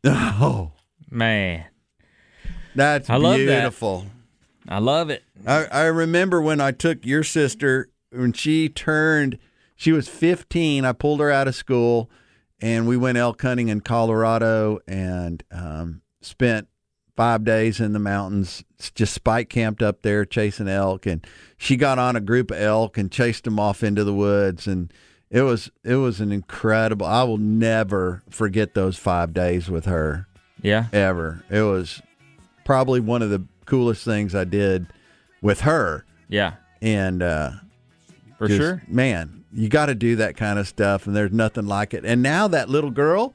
[0.04, 0.72] Oh,
[1.10, 1.64] Man,
[2.74, 3.74] that's I love that.
[4.68, 5.24] I love it.
[5.46, 9.38] I, I remember when I took your sister when she turned,
[9.80, 10.84] she was 15.
[10.84, 12.10] I pulled her out of school
[12.60, 16.68] and we went elk hunting in Colorado and um, spent
[17.16, 18.62] five days in the mountains,
[18.94, 21.06] just spike camped up there chasing elk.
[21.06, 24.66] And she got on a group of elk and chased them off into the woods.
[24.66, 24.92] And
[25.30, 27.06] it was it was an incredible.
[27.06, 30.26] I will never forget those five days with her
[30.60, 30.88] Yeah.
[30.92, 31.42] ever.
[31.48, 32.02] It was
[32.66, 34.88] probably one of the coolest things I did
[35.40, 36.04] with her.
[36.28, 36.56] Yeah.
[36.82, 37.52] And uh,
[38.40, 38.82] For sure.
[38.88, 42.04] man, you got to do that kind of stuff, and there's nothing like it.
[42.04, 43.34] And now that little girl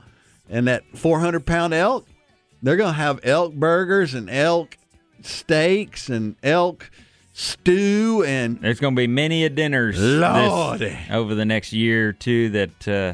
[0.49, 2.07] and that 400 pound elk,
[2.63, 4.77] they're gonna have elk burgers and elk
[5.21, 6.89] steaks and elk
[7.33, 10.21] stew and There's going to be many a dinners this-
[11.11, 13.13] over the next year or two that uh,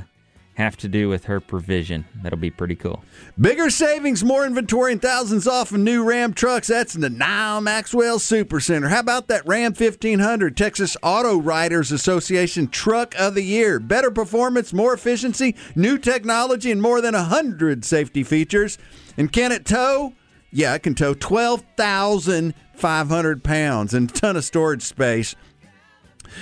[0.55, 2.05] have to do with her provision.
[2.21, 3.03] That'll be pretty cool.
[3.39, 6.67] Bigger savings, more inventory, and thousands off of new Ram trucks.
[6.67, 8.89] That's in the Nyle Maxwell Super Center.
[8.89, 13.79] How about that Ram 1500, Texas Auto Writers Association Truck of the Year?
[13.79, 18.77] Better performance, more efficiency, new technology, and more than 100 safety features.
[19.17, 20.13] And can it tow?
[20.51, 25.35] Yeah, it can tow 12,500 pounds and a ton of storage space.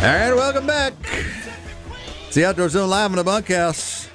[0.00, 0.94] All right, welcome back.
[2.26, 4.08] It's the Outdoor Zone live in the bunkhouse.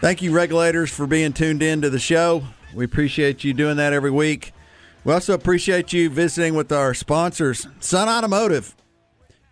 [0.00, 2.44] Thank you, regulators, for being tuned in to the show.
[2.72, 4.52] We appreciate you doing that every week.
[5.02, 8.76] We also appreciate you visiting with our sponsors, Sun Automotive.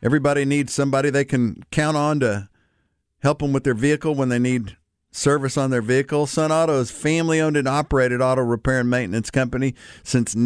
[0.01, 2.49] Everybody needs somebody they can count on to
[3.19, 4.77] help them with their vehicle when they need
[5.11, 6.29] service on their vehicle.
[6.29, 10.37] Sun Auto is family owned and operated auto repair and maintenance company since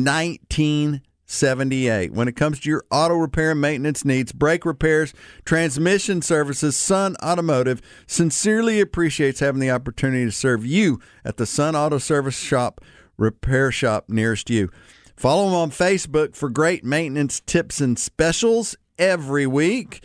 [1.31, 2.13] 1978.
[2.13, 5.15] When it comes to your auto repair and maintenance needs, brake repairs,
[5.45, 11.77] transmission services, Sun Automotive sincerely appreciates having the opportunity to serve you at the Sun
[11.77, 12.81] Auto Service Shop
[13.17, 14.71] repair shop nearest you.
[15.17, 20.03] Follow them on Facebook for great maintenance tips and specials every week.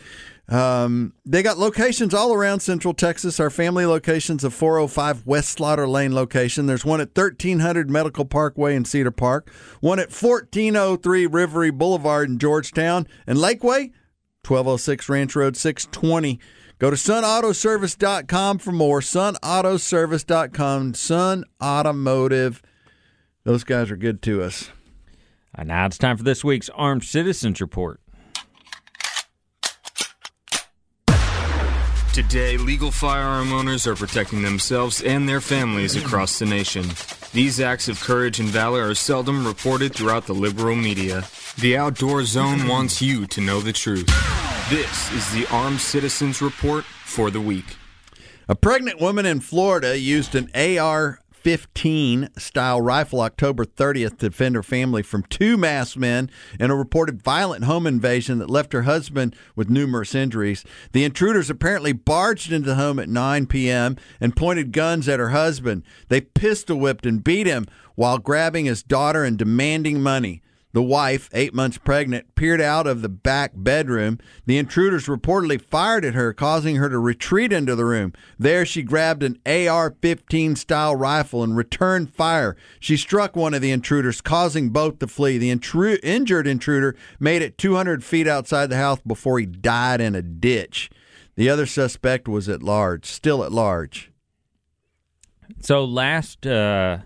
[0.48, 3.40] Um, they got locations all around Central Texas.
[3.40, 6.66] Our family locations of 405 West Slaughter Lane location.
[6.66, 12.38] There's one at 1300 Medical Parkway in Cedar Park, one at 1403 Rivery Boulevard in
[12.38, 13.92] Georgetown, and Lakeway,
[14.46, 16.38] 1206 Ranch Road 620.
[16.78, 19.00] Go to sunautoservice.com for more.
[19.00, 20.94] Sunautoservice.com.
[20.94, 22.62] Sun Automotive.
[23.44, 24.70] Those guys are good to us.
[25.54, 28.00] And now it's time for this week's Armed Citizens Report.
[32.16, 36.86] Today, legal firearm owners are protecting themselves and their families across the nation.
[37.34, 41.24] These acts of courage and valor are seldom reported throughout the liberal media.
[41.58, 44.06] The Outdoor Zone wants you to know the truth.
[44.70, 47.76] This is the Armed Citizens Report for the week.
[48.48, 54.56] A pregnant woman in Florida used an AR 15 style rifle October 30th to defend
[54.56, 56.28] her family from two masked men
[56.58, 60.64] in a reported violent home invasion that left her husband with numerous injuries.
[60.90, 63.96] The intruders apparently barged into the home at 9 p.m.
[64.20, 65.84] and pointed guns at her husband.
[66.08, 70.42] They pistol whipped and beat him while grabbing his daughter and demanding money.
[70.76, 74.18] The wife, eight months pregnant, peered out of the back bedroom.
[74.44, 78.12] The intruders reportedly fired at her, causing her to retreat into the room.
[78.38, 82.58] There, she grabbed an AR 15 style rifle and returned fire.
[82.78, 85.38] She struck one of the intruders, causing both to flee.
[85.38, 90.14] The intru- injured intruder made it 200 feet outside the house before he died in
[90.14, 90.90] a ditch.
[91.36, 94.12] The other suspect was at large, still at large.
[95.58, 96.98] So last uh,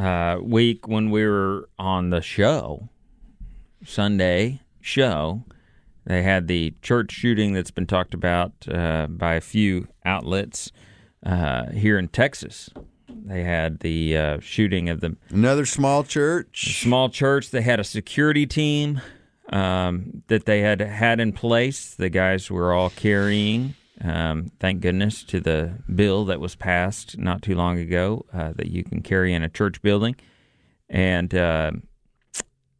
[0.00, 2.88] uh, week when we were on the show,
[3.84, 5.44] Sunday show,
[6.06, 10.72] They had the church shooting that's been talked about uh, by a few outlets
[11.24, 12.70] uh, here in Texas.
[13.08, 16.80] They had the uh, shooting of the Another small church.
[16.82, 17.50] small church.
[17.50, 19.00] They had a security team
[19.52, 21.94] um, that they had had in place.
[21.94, 27.42] The guys were all carrying, um, thank goodness, to the bill that was passed not
[27.42, 30.16] too long ago uh, that you can carry in a church building.
[30.88, 31.72] And uh,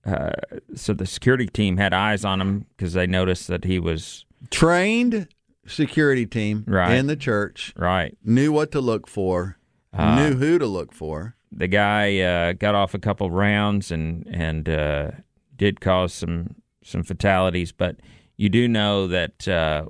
[0.05, 0.31] uh,
[0.75, 5.29] so the security team had eyes on him because they noticed that he was Trained
[5.67, 6.95] security team Right.
[6.95, 7.73] in the church.
[7.77, 8.17] right.
[8.25, 9.59] Knew what to look for.
[9.93, 11.35] Uh, knew who to look for.
[11.53, 15.11] the guy uh, got off a couple rounds and and uh,
[15.57, 17.97] did cause some some fatalities, but
[18.39, 19.85] you do know that uh,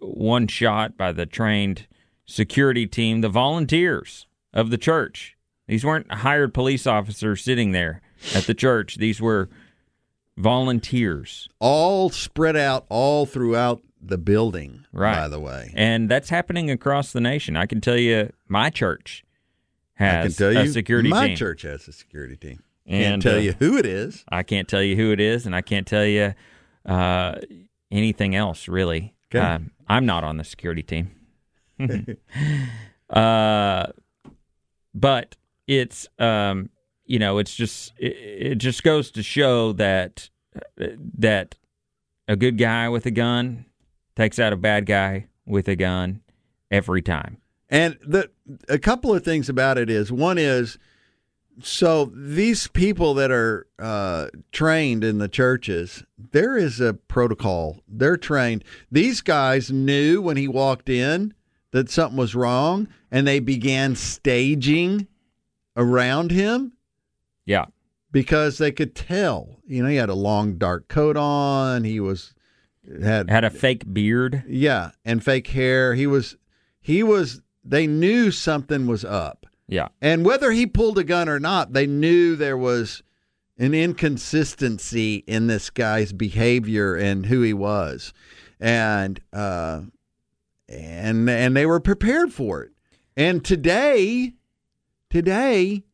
[0.00, 1.86] one shot by the trained
[2.24, 5.36] security team, the volunteers of the church.
[5.68, 8.00] These weren't hired police officers sitting there
[8.34, 8.96] at the church.
[8.96, 9.48] These were
[10.36, 15.14] volunteers, All spread out all throughout the building, Right.
[15.14, 15.72] by the way.
[15.76, 17.56] and that's happening across the nation.
[17.56, 19.24] I can tell you, my church
[19.96, 21.36] I can has tell a you, security my team.
[21.36, 22.62] church has a security team.
[22.86, 24.24] And, Can't tell uh, you who it is.
[24.28, 26.34] I can't tell you who it is, and I can't tell you
[26.84, 27.36] uh,
[27.92, 29.14] anything else really.
[29.34, 29.38] Okay.
[29.38, 31.10] Um, I'm not on the security team.
[33.10, 33.86] uh,
[34.94, 36.70] but it's um,
[37.06, 40.28] you know, it's just it, it just goes to show that
[40.76, 41.56] that
[42.28, 43.64] a good guy with a gun
[44.16, 46.20] takes out a bad guy with a gun
[46.70, 47.38] every time.
[47.68, 48.30] And the
[48.68, 50.78] a couple of things about it is one is
[51.60, 57.80] so these people that are uh, trained in the churches, there is a protocol.
[57.86, 58.64] They're trained.
[58.90, 61.34] These guys knew when he walked in
[61.72, 65.06] that something was wrong, and they began staging
[65.76, 66.72] around him
[67.46, 67.66] Yeah,
[68.10, 69.60] because they could tell.
[69.66, 71.84] You know, he had a long dark coat on.
[71.84, 72.34] He was
[73.02, 74.44] had had a fake beard.
[74.48, 75.94] yeah, and fake hair.
[75.94, 76.36] He was
[76.80, 79.46] he was they knew something was up.
[79.72, 83.02] Yeah, And whether he pulled a gun or not, they knew there was
[83.56, 88.12] an inconsistency in this guy's behavior and who he was.
[88.60, 89.84] And uh
[90.68, 92.72] and and they were prepared for it.
[93.16, 94.34] And today
[95.08, 95.84] today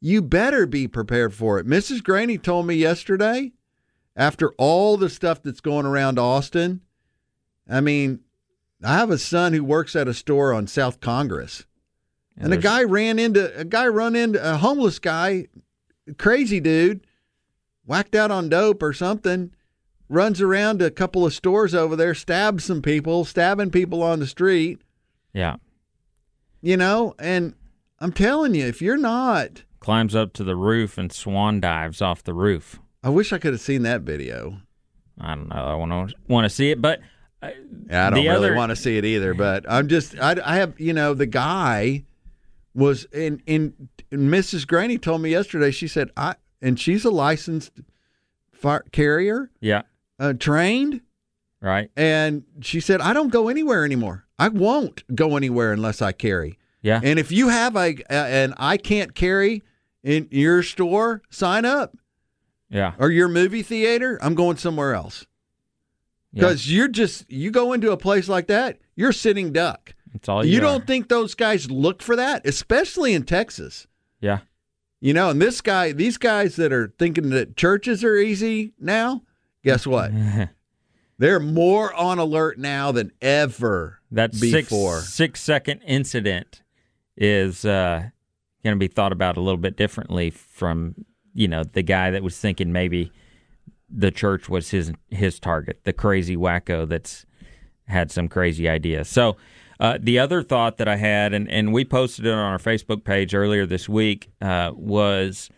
[0.00, 1.66] you better be prepared for it.
[1.66, 2.00] Mrs.
[2.00, 3.52] Greaney told me yesterday
[4.16, 6.80] after all the stuff that's going around Austin,
[7.68, 8.20] I mean,
[8.82, 11.66] I have a son who works at a store on South Congress.
[12.38, 15.46] And a guy ran into a guy run into a homeless guy,
[16.18, 17.06] crazy dude,
[17.86, 19.52] whacked out on dope or something,
[20.08, 24.18] runs around to a couple of stores over there, stabs some people, stabbing people on
[24.20, 24.80] the street,
[25.32, 25.56] Yeah,
[26.60, 27.54] you know, and
[28.00, 32.22] I'm telling you, if you're not climbs up to the roof and swan dives off
[32.22, 32.80] the roof.
[33.02, 34.60] I wish I could have seen that video.
[35.20, 35.56] I don't know.
[35.56, 37.00] I want to want to see it, but
[37.42, 37.50] uh,
[37.90, 40.56] Yeah, I don't really other- want to see it either, but I'm just I, I
[40.56, 42.04] have you know the guy
[42.74, 44.66] was in in Mrs.
[44.66, 45.70] Greaney told me yesterday.
[45.70, 47.72] She said I and she's a licensed
[48.52, 49.82] fire carrier, yeah,
[50.18, 51.00] uh, trained,
[51.60, 51.90] right.
[51.96, 54.24] and she said I don't go anywhere anymore.
[54.38, 56.58] I won't go anywhere unless I carry.
[56.80, 59.62] Yeah, And if you have a, a an I can't carry
[60.02, 61.96] in your store, sign up
[62.68, 64.18] yeah, or your movie theater.
[64.20, 65.26] I'm going somewhere else
[66.32, 66.40] yeah.
[66.40, 69.94] because you're just you go into a place like that, you're sitting duck.
[70.14, 73.86] It's all you you, don't think those guys look for that, especially in Texas.
[74.20, 74.40] Yeah,
[75.00, 79.22] You know, and this guy, these guys that are thinking that churches are easy now,
[79.64, 80.12] guess what?
[81.18, 85.00] They're more on alert now than ever that before.
[85.00, 86.62] six six second incident
[87.16, 88.08] is uh,
[88.64, 90.94] going to be thought about a little bit differently from
[91.34, 93.12] you know the guy that was thinking maybe
[93.88, 97.26] the church was his his target, the crazy wacko that's
[97.86, 99.04] had some crazy idea.
[99.04, 99.36] So
[99.82, 103.02] uh, the other thought that I had, and, and we posted it on our Facebook
[103.02, 105.50] page earlier this week, uh, was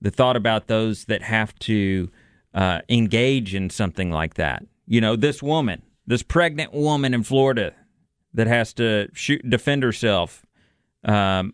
[0.00, 2.08] the thought about those that have to
[2.54, 4.64] uh, engage in something like that.
[4.86, 7.74] You know, this woman, this pregnant woman in Florida
[8.32, 10.46] that has to shoot, defend herself,
[11.04, 11.52] um,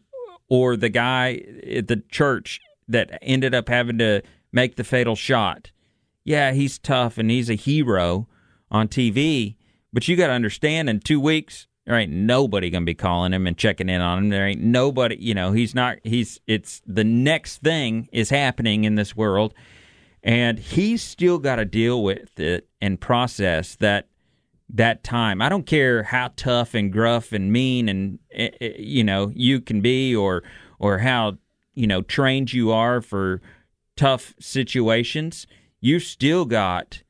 [0.50, 4.20] or the guy at the church that ended up having to
[4.52, 5.70] make the fatal shot.
[6.24, 8.28] Yeah, he's tough and he's a hero
[8.70, 9.56] on TV,
[9.94, 13.46] but you got to understand in two weeks, there ain't nobody to be calling him
[13.46, 14.28] and checking in on him.
[14.28, 18.96] There ain't nobody, you know, he's not, he's, it's the next thing is happening in
[18.96, 19.54] this world.
[20.22, 24.06] And he's still got to deal with it and process that
[24.68, 25.40] that time.
[25.40, 29.62] I don't care how tough and gruff and mean and eh, eh, you know you
[29.62, 30.42] can be, or
[30.78, 31.38] or how
[31.72, 33.40] you know trained you are for
[33.96, 35.46] tough situations.
[35.80, 37.02] You still got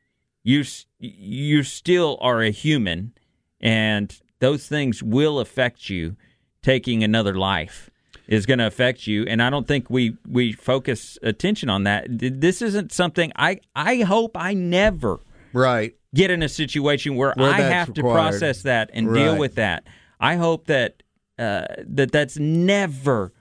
[0.44, 0.62] you
[1.00, 3.14] you still are a human,
[3.60, 6.16] and those things will affect you.
[6.60, 7.88] Taking another life
[8.26, 12.06] is going to affect you, and I don't think we we focus attention on that.
[12.08, 15.20] This isn't something I I hope I never
[15.52, 15.94] Right.
[16.14, 19.84] get in a situation where, Where I have to process that and deal with that.
[20.20, 21.02] I hope that
[21.38, 23.32] uh, that that's never.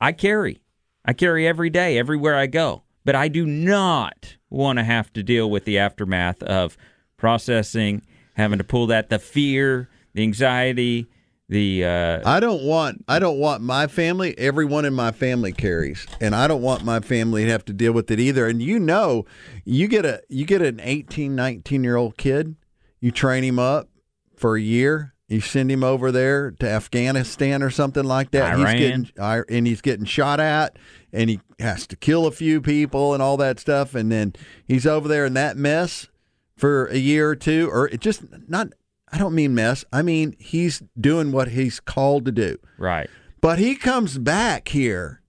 [0.00, 0.62] I carry,
[1.04, 5.22] I carry every day, everywhere I go, but I do not want to have to
[5.22, 6.78] deal with the aftermath of
[7.18, 8.02] processing,
[8.34, 9.88] having to pull that, the fear,
[10.18, 11.06] the anxiety,
[11.48, 16.06] the uh, I don't want I don't want my family, everyone in my family carries.
[16.20, 18.46] And I don't want my family to have to deal with it either.
[18.46, 19.24] And you know,
[19.64, 22.56] you get a you get an 18, 19 year old kid,
[23.00, 23.88] you train him up
[24.36, 28.54] for a year, you send him over there to Afghanistan or something like that.
[28.54, 28.76] Iran.
[28.76, 30.76] He's getting I- and he's getting shot at
[31.12, 34.34] and he has to kill a few people and all that stuff and then
[34.66, 36.08] he's over there in that mess
[36.56, 38.72] for a year or two or it just not
[39.12, 39.84] I don't mean mess.
[39.92, 42.58] I mean he's doing what he's called to do.
[42.78, 43.08] right.
[43.40, 45.22] But he comes back here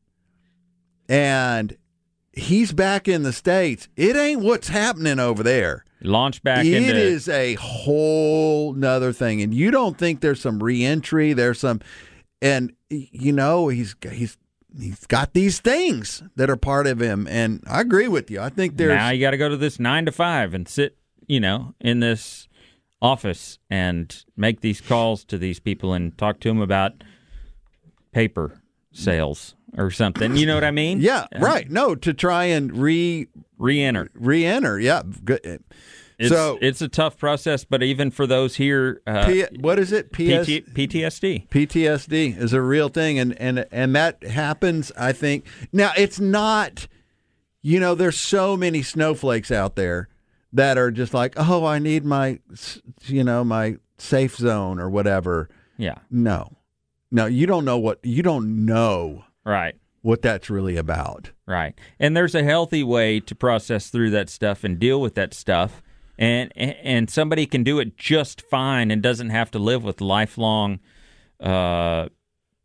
[1.07, 1.77] and
[2.33, 3.87] he's back in the States.
[3.95, 5.85] It ain't what's happening over there.
[6.01, 9.41] Launch back It into is a whole nother thing.
[9.41, 11.81] And you don't think there's some reentry, there's some
[12.41, 14.37] and you know, he's he's
[14.77, 17.27] he's got these things that are part of him.
[17.29, 18.41] And I agree with you.
[18.41, 20.97] I think there's now you got to go to this nine to five and sit,
[21.27, 22.47] you know, in this
[23.01, 27.03] office and make these calls to these people and talk to them about
[28.11, 30.35] paper sales or something.
[30.35, 30.99] You know what I mean?
[31.01, 31.69] yeah, right.
[31.69, 33.27] No, to try and re
[33.57, 34.09] Re-enter.
[34.13, 34.79] re-enter.
[34.79, 35.03] Yeah.
[35.23, 35.61] Good.
[36.17, 39.93] It's, so it's a tough process, but even for those here, uh, P, what is
[39.93, 40.11] it?
[40.11, 41.47] PS, PT, PTSD.
[41.47, 44.91] PTSD is a real thing, and and and that happens.
[44.97, 46.87] I think now it's not.
[47.61, 50.09] You know, there's so many snowflakes out there
[50.53, 52.39] that are just like, oh, I need my,
[53.05, 55.49] you know, my safe zone or whatever.
[55.77, 56.57] Yeah, No,
[57.11, 59.75] no, you don't know what you don't know right.
[60.01, 61.31] what that's really about.
[61.47, 61.73] Right.
[61.99, 65.81] And there's a healthy way to process through that stuff and deal with that stuff.
[66.17, 70.79] And and somebody can do it just fine and doesn't have to live with lifelong
[71.39, 72.09] uh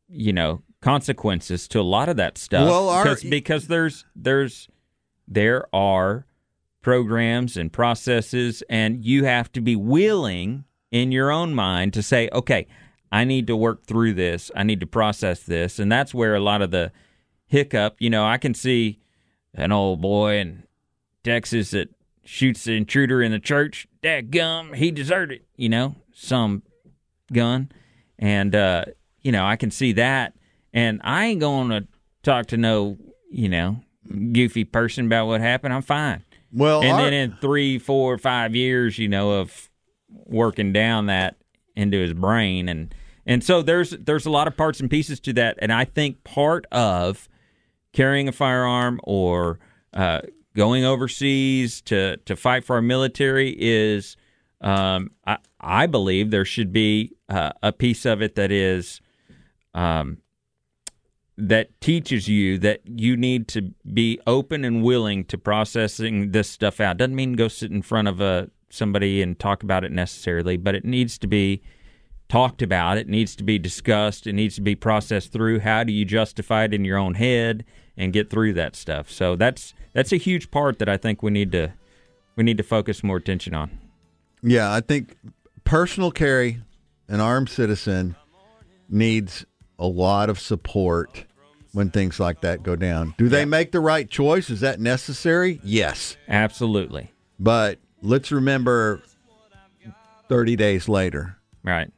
[0.08, 2.68] you know, consequences to a lot of that stuff.
[2.68, 4.68] Well, our- because because there's there's
[5.28, 6.26] there are
[6.84, 12.28] programs and processes and you have to be willing in your own mind to say,
[12.30, 12.66] "Okay,
[13.10, 14.50] I need to work through this.
[14.54, 16.92] I need to process this." And that's where a lot of the
[17.46, 17.96] hiccup.
[18.00, 19.00] You know, I can see
[19.54, 20.64] an old boy in
[21.24, 21.88] Texas that
[22.22, 23.88] shoots the intruder in the church.
[24.02, 25.40] That gum, he deserted.
[25.56, 26.62] You know, some
[27.32, 27.72] gun,
[28.18, 28.84] and uh,
[29.22, 30.34] you know, I can see that,
[30.74, 31.88] and I ain't going to
[32.22, 32.98] talk to no,
[33.30, 33.80] you know,
[34.32, 35.72] goofy person about what happened.
[35.72, 36.24] I'm fine.
[36.54, 39.70] Well, and our- then in three, four, five years, you know, of
[40.08, 41.36] working down that
[41.76, 42.94] into his brain, and
[43.26, 46.22] and so there's there's a lot of parts and pieces to that, and I think
[46.24, 47.28] part of
[47.92, 49.58] carrying a firearm or
[49.92, 50.20] uh,
[50.54, 54.16] going overseas to to fight for our military is,
[54.60, 59.00] um, I, I believe there should be uh, a piece of it that is.
[59.74, 60.18] Um,
[61.36, 66.80] that teaches you that you need to be open and willing to processing this stuff
[66.80, 66.96] out.
[66.96, 70.74] Doesn't mean go sit in front of a somebody and talk about it necessarily, but
[70.74, 71.62] it needs to be
[72.28, 72.98] talked about.
[72.98, 74.26] It needs to be discussed.
[74.26, 75.60] It needs to be processed through.
[75.60, 77.64] How do you justify it in your own head
[77.96, 79.10] and get through that stuff?
[79.10, 81.72] So that's that's a huge part that I think we need to
[82.36, 83.78] we need to focus more attention on.
[84.42, 85.16] Yeah, I think
[85.64, 86.60] personal carry,
[87.08, 88.16] an armed citizen
[88.88, 89.46] needs
[89.78, 91.24] a lot of support
[91.72, 93.14] when things like that go down.
[93.18, 94.48] Do they make the right choice?
[94.50, 95.60] Is that necessary?
[95.64, 96.16] Yes.
[96.28, 97.10] Absolutely.
[97.40, 99.00] But let's remember
[100.28, 101.90] 30 days later, Right.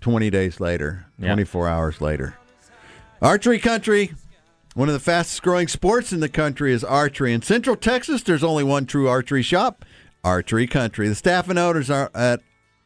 [0.00, 1.28] 20 days later, Yeah.
[1.34, 2.34] 24 hours later.
[3.20, 4.14] Archery country.
[4.74, 7.32] One of the fastest growing sports in the country is archery.
[7.34, 9.84] In Central Texas, there's only one true archery shop,
[10.22, 11.08] Archery Country.
[11.08, 12.40] The staff and owners are at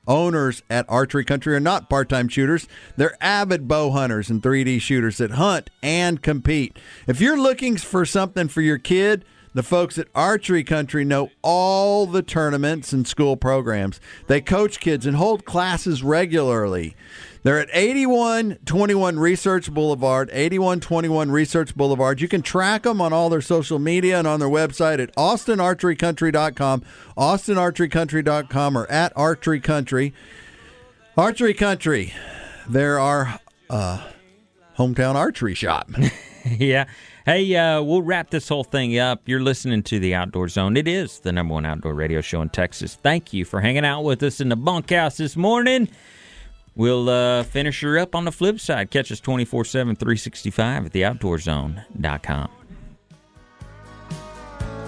[0.07, 2.67] owners at Archery Country are not part-time shooters.
[2.97, 6.79] They're avid bow hunters and 3D shooters that hunt and compete.
[7.07, 9.25] If you're looking for something for your kid,
[9.55, 14.01] the folks at Archery Country know all the tournaments and school programs.
[14.27, 16.97] They coach kids and hold classes regularly.
[17.45, 22.22] They're at 8121 Research Boulevard, 8121 Research Boulevard.
[22.22, 26.82] You can track them on all their social media and on their website at austinarcherycountry.com,
[27.18, 30.14] austinarcherycountry.com, or at Archery Country.
[31.18, 32.14] Archery Country,
[32.66, 33.38] there are
[33.68, 34.09] uh,
[34.78, 35.90] hometown archery shop.
[36.47, 36.86] yeah.
[37.26, 39.28] Hey, uh, we'll wrap this whole thing up.
[39.28, 40.78] You're listening to the Outdoor Zone.
[40.78, 42.95] It is the number one outdoor radio show in Texas.
[42.95, 45.90] Thank you for hanging out with us in the bunkhouse this morning.
[46.77, 48.91] We'll uh, finish her up on the flip side.
[48.91, 52.51] Catch us 24 7, 365 at theoutdoorzone.com.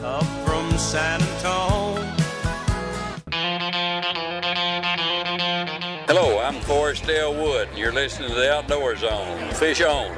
[0.03, 2.16] Up from San Antonio.
[6.09, 9.51] Hello, I'm Forrest Dale Wood, and you're listening to the Outdoor Zone.
[9.55, 10.16] Fish on.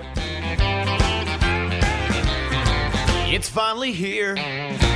[3.30, 4.34] It's finally here.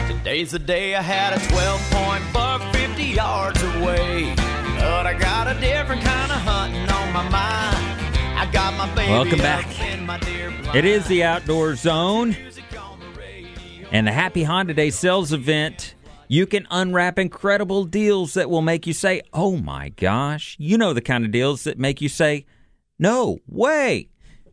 [0.09, 4.35] Today's the day I had a 12 point buck 50 yards away.
[4.83, 8.16] But I got a different kind of hunting on my mind.
[8.37, 9.80] I got my baby Welcome back.
[9.80, 10.76] in my deer blind.
[10.76, 12.37] It is the Outdoor Zone
[13.93, 15.95] and the Happy Honda Day sales event.
[16.26, 20.57] You can unwrap incredible deals that will make you say, Oh my gosh.
[20.59, 22.45] You know the kind of deals that make you say,
[22.99, 24.09] No way.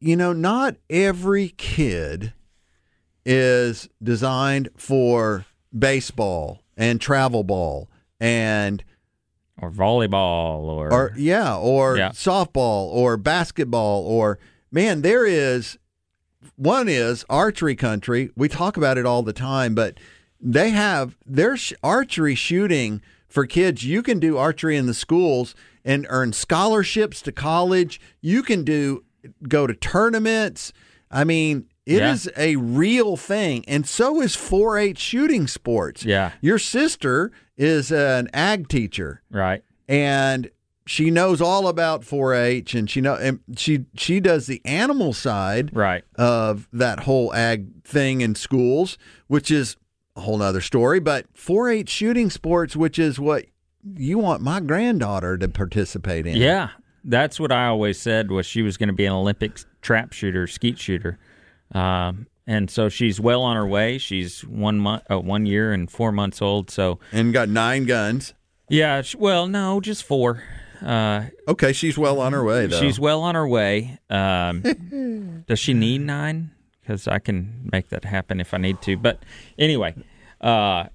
[0.00, 2.32] you know, not every kid
[3.24, 7.88] is designed for baseball and travel ball
[8.20, 8.82] and
[9.60, 12.08] Or volleyball or, or yeah, or Yeah.
[12.10, 14.40] softball or basketball or
[14.72, 15.78] man, there is
[16.56, 18.30] one is archery country.
[18.36, 19.98] We talk about it all the time, but
[20.40, 23.84] they have their sh- archery shooting for kids.
[23.84, 28.00] You can do archery in the schools and earn scholarships to college.
[28.20, 29.04] You can do
[29.48, 30.72] go to tournaments.
[31.10, 32.42] I mean, it is Yeah.
[32.44, 36.04] a real thing, and so is 4-H shooting sports.
[36.04, 36.32] Yeah.
[36.40, 39.62] Your sister is an ag teacher right.
[39.88, 40.50] and
[40.86, 45.70] she knows all about 4-H, and she know and she she does the animal side
[45.74, 46.02] Right.
[46.16, 49.76] of that whole ag thing in schools, which is
[50.16, 50.98] a whole nother story.
[51.00, 53.46] But 4-H shooting sports, which is what
[53.96, 56.36] you want my granddaughter to participate in.
[56.36, 56.70] Yeah,
[57.04, 60.46] that's what I always said was she was going to be an Olympic trap shooter,
[60.46, 61.18] skeet shooter,
[61.72, 63.98] um, and so she's well on her way.
[63.98, 66.70] She's one month, uh, one year and four months old.
[66.70, 68.34] So and got nine guns.
[68.68, 70.42] yeah, well, no, just four.
[70.84, 72.80] Uh, Okay, she's well on her way though.
[72.80, 73.98] she's well on her way.
[74.10, 74.62] Um,
[75.48, 76.50] does she need nine?
[76.80, 78.96] Because I can make that happen if I need to.
[78.96, 79.22] But
[79.58, 79.94] anyway,
[80.40, 80.86] uh,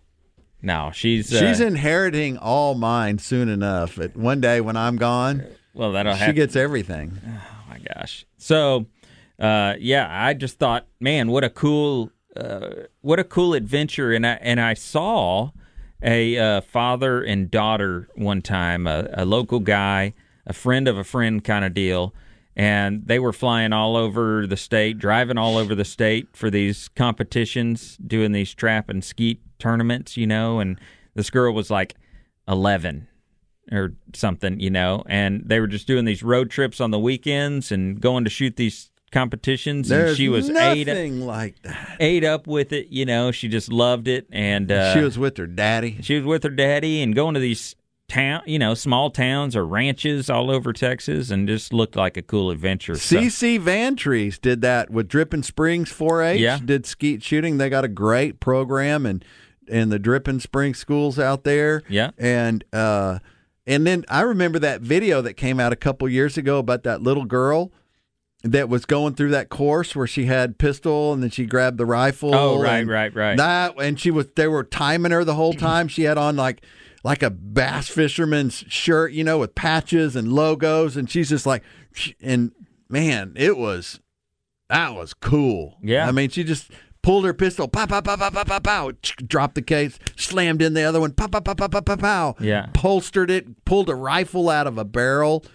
[0.62, 3.98] no, she's uh, she's inheriting all mine soon enough.
[4.16, 5.94] One day when I'm gone, well.
[5.94, 6.36] That'll she happen.
[6.36, 7.20] gets everything.
[7.26, 8.26] Oh my gosh.
[8.38, 8.88] So,
[9.40, 12.70] uh, yeah, I just thought, man, what a cool, uh,
[13.02, 15.52] what a cool adventure, and I and I saw
[16.02, 20.14] a uh, father and daughter one time, a, a local guy,
[20.46, 22.14] a friend of a friend kind of deal.
[22.56, 26.88] And they were flying all over the state, driving all over the state for these
[26.90, 30.60] competitions, doing these trap and skeet tournaments, you know.
[30.60, 30.80] And
[31.14, 31.94] this girl was like
[32.48, 33.08] 11
[33.72, 37.72] or something, you know, and they were just doing these road trips on the weekends
[37.72, 39.90] and going to shoot these competitions.
[39.92, 41.98] and she was ate, nothing like that.
[42.00, 43.32] ate up with it, you know.
[43.32, 45.98] She just loved it, and uh, she was with her daddy.
[46.02, 47.76] she was with her daddy and going to these
[48.10, 52.22] town, you know, small towns or ranches all over Texas, and just looked like a
[52.22, 52.96] cool adventure.
[52.96, 56.40] So- CC Vantrees did that with Dripping Springs 4-H.
[56.40, 56.60] Yeah.
[56.64, 57.58] Did skeet shooting.
[57.58, 59.24] They got a great program and
[59.68, 61.84] in the Dripping Springs schools out there.
[61.90, 62.12] Yeah.
[62.18, 63.20] And uh,
[63.66, 67.02] and then I remember that video that came out a couple years ago about that
[67.02, 67.74] little girl
[68.52, 71.86] that was going through that course where she had pistol and then she grabbed the
[71.86, 72.34] rifle.
[72.34, 73.38] Oh, right, right, right.
[73.38, 75.88] That and she was they were timing her the whole time.
[75.88, 76.62] She had on like
[77.04, 81.64] like a bass fisherman's shirt, you know, with patches and logos, and she's just like,
[82.22, 82.52] and
[82.90, 84.00] man, it was
[84.70, 85.78] that was cool.
[85.82, 86.08] Yeah.
[86.08, 86.72] I mean, she just
[87.02, 88.92] pulled her pistol, pow, pow, pow, pow, pow, pow, pow,
[89.26, 92.36] dropped the case, slammed in the other one, pow, pow, pow, pow, pow, pow, pow.
[92.40, 92.68] Yeah.
[92.78, 95.46] Holstered it, pulled a rifle out of a barrel,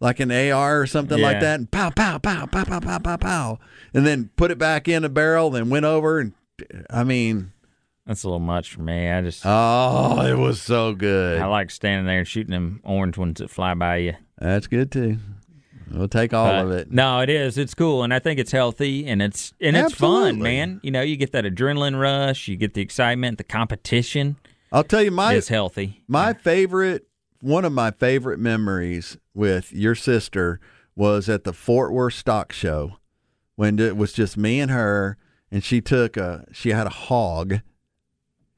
[0.00, 3.16] like an AR or something like that, and pow, pow, pow, pow, pow, pow, pow,
[3.16, 3.58] pow.
[3.94, 6.32] And then put it back in a barrel, then went over and,
[6.88, 7.52] I mean,
[8.06, 9.10] That's a little much for me.
[9.10, 11.40] I just oh, it was so good.
[11.40, 14.14] I like standing there and shooting them orange ones that fly by you.
[14.38, 15.18] That's good too.
[15.92, 16.92] We'll take all But, of it.
[16.92, 17.58] No, it is.
[17.58, 20.80] It's cool, and I think it's healthy, and it's and it's fun, man.
[20.84, 24.36] You know, you get that adrenaline rush, you get the excitement, the competition
[24.72, 26.04] I'll tell you my is healthy.
[26.06, 27.06] My favorite,
[27.40, 30.60] one of my favorite memories with your sister
[30.94, 32.96] was at the Fort Worth Stock Show
[33.56, 35.16] when it was just me and her,
[35.50, 37.60] and she took a, she had a hog.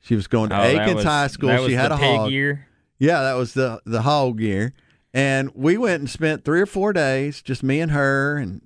[0.00, 1.66] She was going to Oh, Akins was- High School.
[1.66, 2.30] she had a hog.
[2.30, 2.66] year?
[2.98, 4.72] Yeah, that was the the hog year,
[5.12, 8.62] and we went and spent three or four days, just me and her, and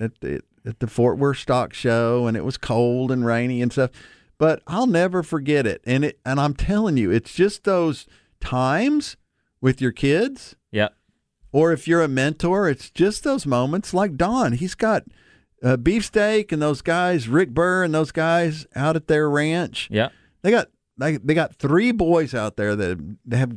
[0.00, 3.72] at the at the Fort Worth Stock Show, and it was cold and rainy and
[3.72, 3.90] stuff.
[4.38, 8.06] But I'll never forget it, and it and I'm telling you, it's just those
[8.40, 9.16] times
[9.62, 10.94] with your kids, Yep.
[11.52, 14.52] or if you're a mentor, it's just those moments like Don.
[14.52, 15.04] He's got
[15.62, 19.88] uh, beefsteak and those guys, Rick Burr and those guys out at their ranch.
[19.90, 20.12] Yep.
[20.42, 23.56] They got they, they got three boys out there that they have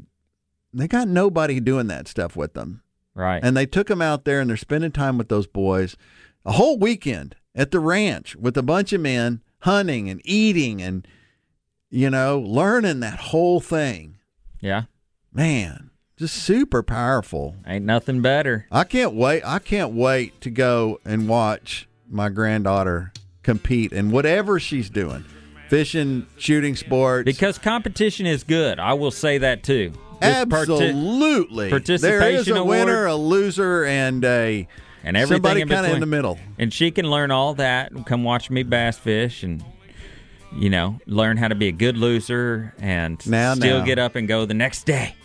[0.72, 2.82] they got nobody doing that stuff with them.
[3.16, 3.44] Right.
[3.44, 5.98] And they took them out there and they're spending time with those boys
[6.46, 11.08] a whole weekend at the ranch with a bunch of men hunting and eating and
[11.90, 14.18] you know, learning that whole thing.
[14.60, 14.84] yeah.
[15.32, 17.56] Man, just super powerful.
[17.68, 18.66] Ain't nothing better.
[18.72, 19.44] I can't wait.
[19.46, 23.12] I can't wait to go and watch my granddaughter
[23.44, 25.26] compete in whatever she's doing.
[25.70, 27.26] Fishing, shooting sports.
[27.26, 28.80] Because competition is good.
[28.80, 29.92] I will say that too.
[30.22, 31.70] This parti- Absolutely.
[31.70, 34.68] participation there is a award- winner, a loser, and a
[35.04, 36.40] and everything somebody kind of in the middle.
[36.58, 37.92] And she can learn all that.
[37.92, 39.64] and Come watch me bass fish and
[40.56, 43.86] you know learn how to be a good loser and Now, still now.
[43.86, 45.16] get up and go the next day.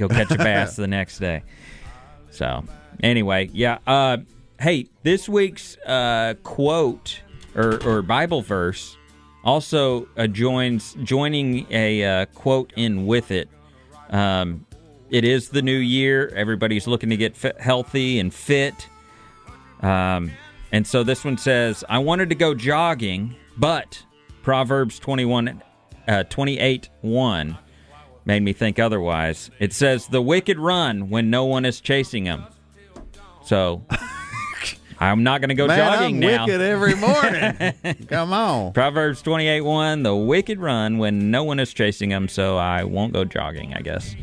[0.00, 1.42] Go catch a bass the next day.
[2.30, 2.64] So
[3.02, 3.78] anyway, yeah.
[3.86, 4.18] Uh,
[4.58, 7.20] hey, this week's uh, quote
[7.54, 8.96] or, or Bible verse
[9.44, 13.50] also uh, joins joining a uh, quote in with it.
[14.08, 14.64] Um,
[15.10, 16.32] it is the new year.
[16.34, 18.88] Everybody's looking to get fit, healthy and fit.
[19.82, 20.30] Um,
[20.72, 24.02] and so this one says, I wanted to go jogging, but
[24.42, 25.62] Proverbs 21,
[26.08, 27.58] uh, 28 1
[28.30, 29.50] made me think otherwise.
[29.58, 32.44] It says, The wicked run when no one is chasing them.
[33.44, 33.84] So
[35.00, 36.46] I'm not going to go Man, jogging I'm now.
[36.46, 38.06] wicked every morning.
[38.06, 38.72] Come on.
[38.72, 43.12] Proverbs 28 1, the wicked run when no one is chasing them, so I won't
[43.12, 44.14] go jogging, I guess.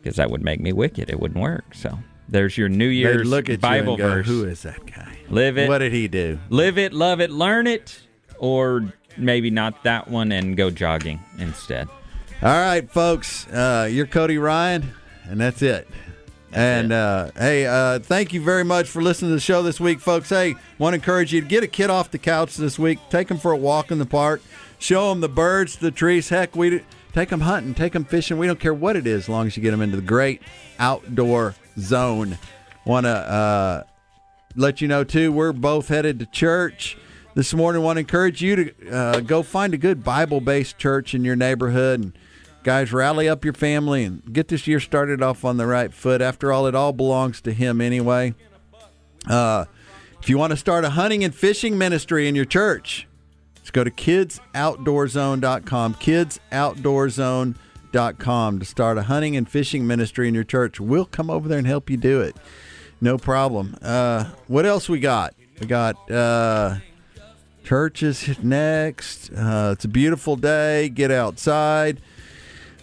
[0.00, 1.10] Because that would make me wicked.
[1.10, 1.74] It wouldn't work.
[1.74, 4.26] So there's your New Year's look at Bible you and go, verse.
[4.26, 5.16] Who is that guy?
[5.30, 5.68] Live it.
[5.68, 6.38] What did he do?
[6.48, 8.00] Live it, love it, learn it,
[8.38, 11.88] or maybe not that one and go jogging instead.
[12.42, 13.46] All right, folks.
[13.46, 14.92] Uh, you're Cody Ryan,
[15.28, 15.86] and that's it.
[16.52, 20.00] and Uh, hey, uh, thank you very much for listening to the show this week,
[20.00, 20.30] folks.
[20.30, 22.98] Hey, want to encourage you to get a kid off the couch this week.
[23.10, 24.42] Take them for a walk in the park.
[24.80, 26.30] Show them the birds, the trees.
[26.30, 26.82] Heck, we
[27.12, 28.38] take them hunting, take them fishing.
[28.38, 30.42] We don't care what it is, as long as you get them into the great
[30.80, 32.38] outdoor zone.
[32.84, 33.82] Want to uh,
[34.56, 36.98] let you know too, we're both headed to church
[37.34, 37.82] this morning.
[37.82, 42.00] Want to encourage you to uh, go find a good Bible-based church in your neighborhood
[42.00, 42.18] and
[42.62, 46.22] guys rally up your family and get this year started off on the right foot.
[46.22, 48.34] After all, it all belongs to Him anyway.
[49.28, 49.66] Uh,
[50.20, 53.08] if you want to start a hunting and fishing ministry in your church,
[53.56, 55.94] let's go to kidsoutdoorzone.com.
[55.94, 60.80] Kidsoutdoorzone.com to start a hunting and fishing ministry in your church.
[60.80, 62.36] We'll come over there and help you do it.
[63.00, 63.76] No problem.
[63.82, 65.34] Uh, what else we got?
[65.60, 66.76] We got uh,
[67.64, 69.30] churches next.
[69.32, 70.88] Uh, it's a beautiful day.
[70.88, 72.00] Get outside.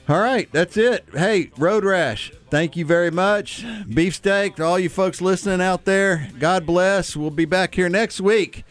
[0.10, 1.06] All right, that's it.
[1.14, 3.64] Hey, Road Rash, thank you very much.
[3.88, 7.16] Beefsteak, to all you folks listening out there, God bless.
[7.16, 8.64] We'll be back here next week.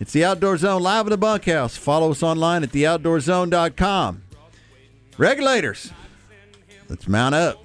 [0.00, 1.76] It's the Outdoor Zone live in the bunkhouse.
[1.76, 4.22] Follow us online at theoutdoorzone.com.
[5.16, 5.92] Regulators,
[6.88, 7.64] let's mount up.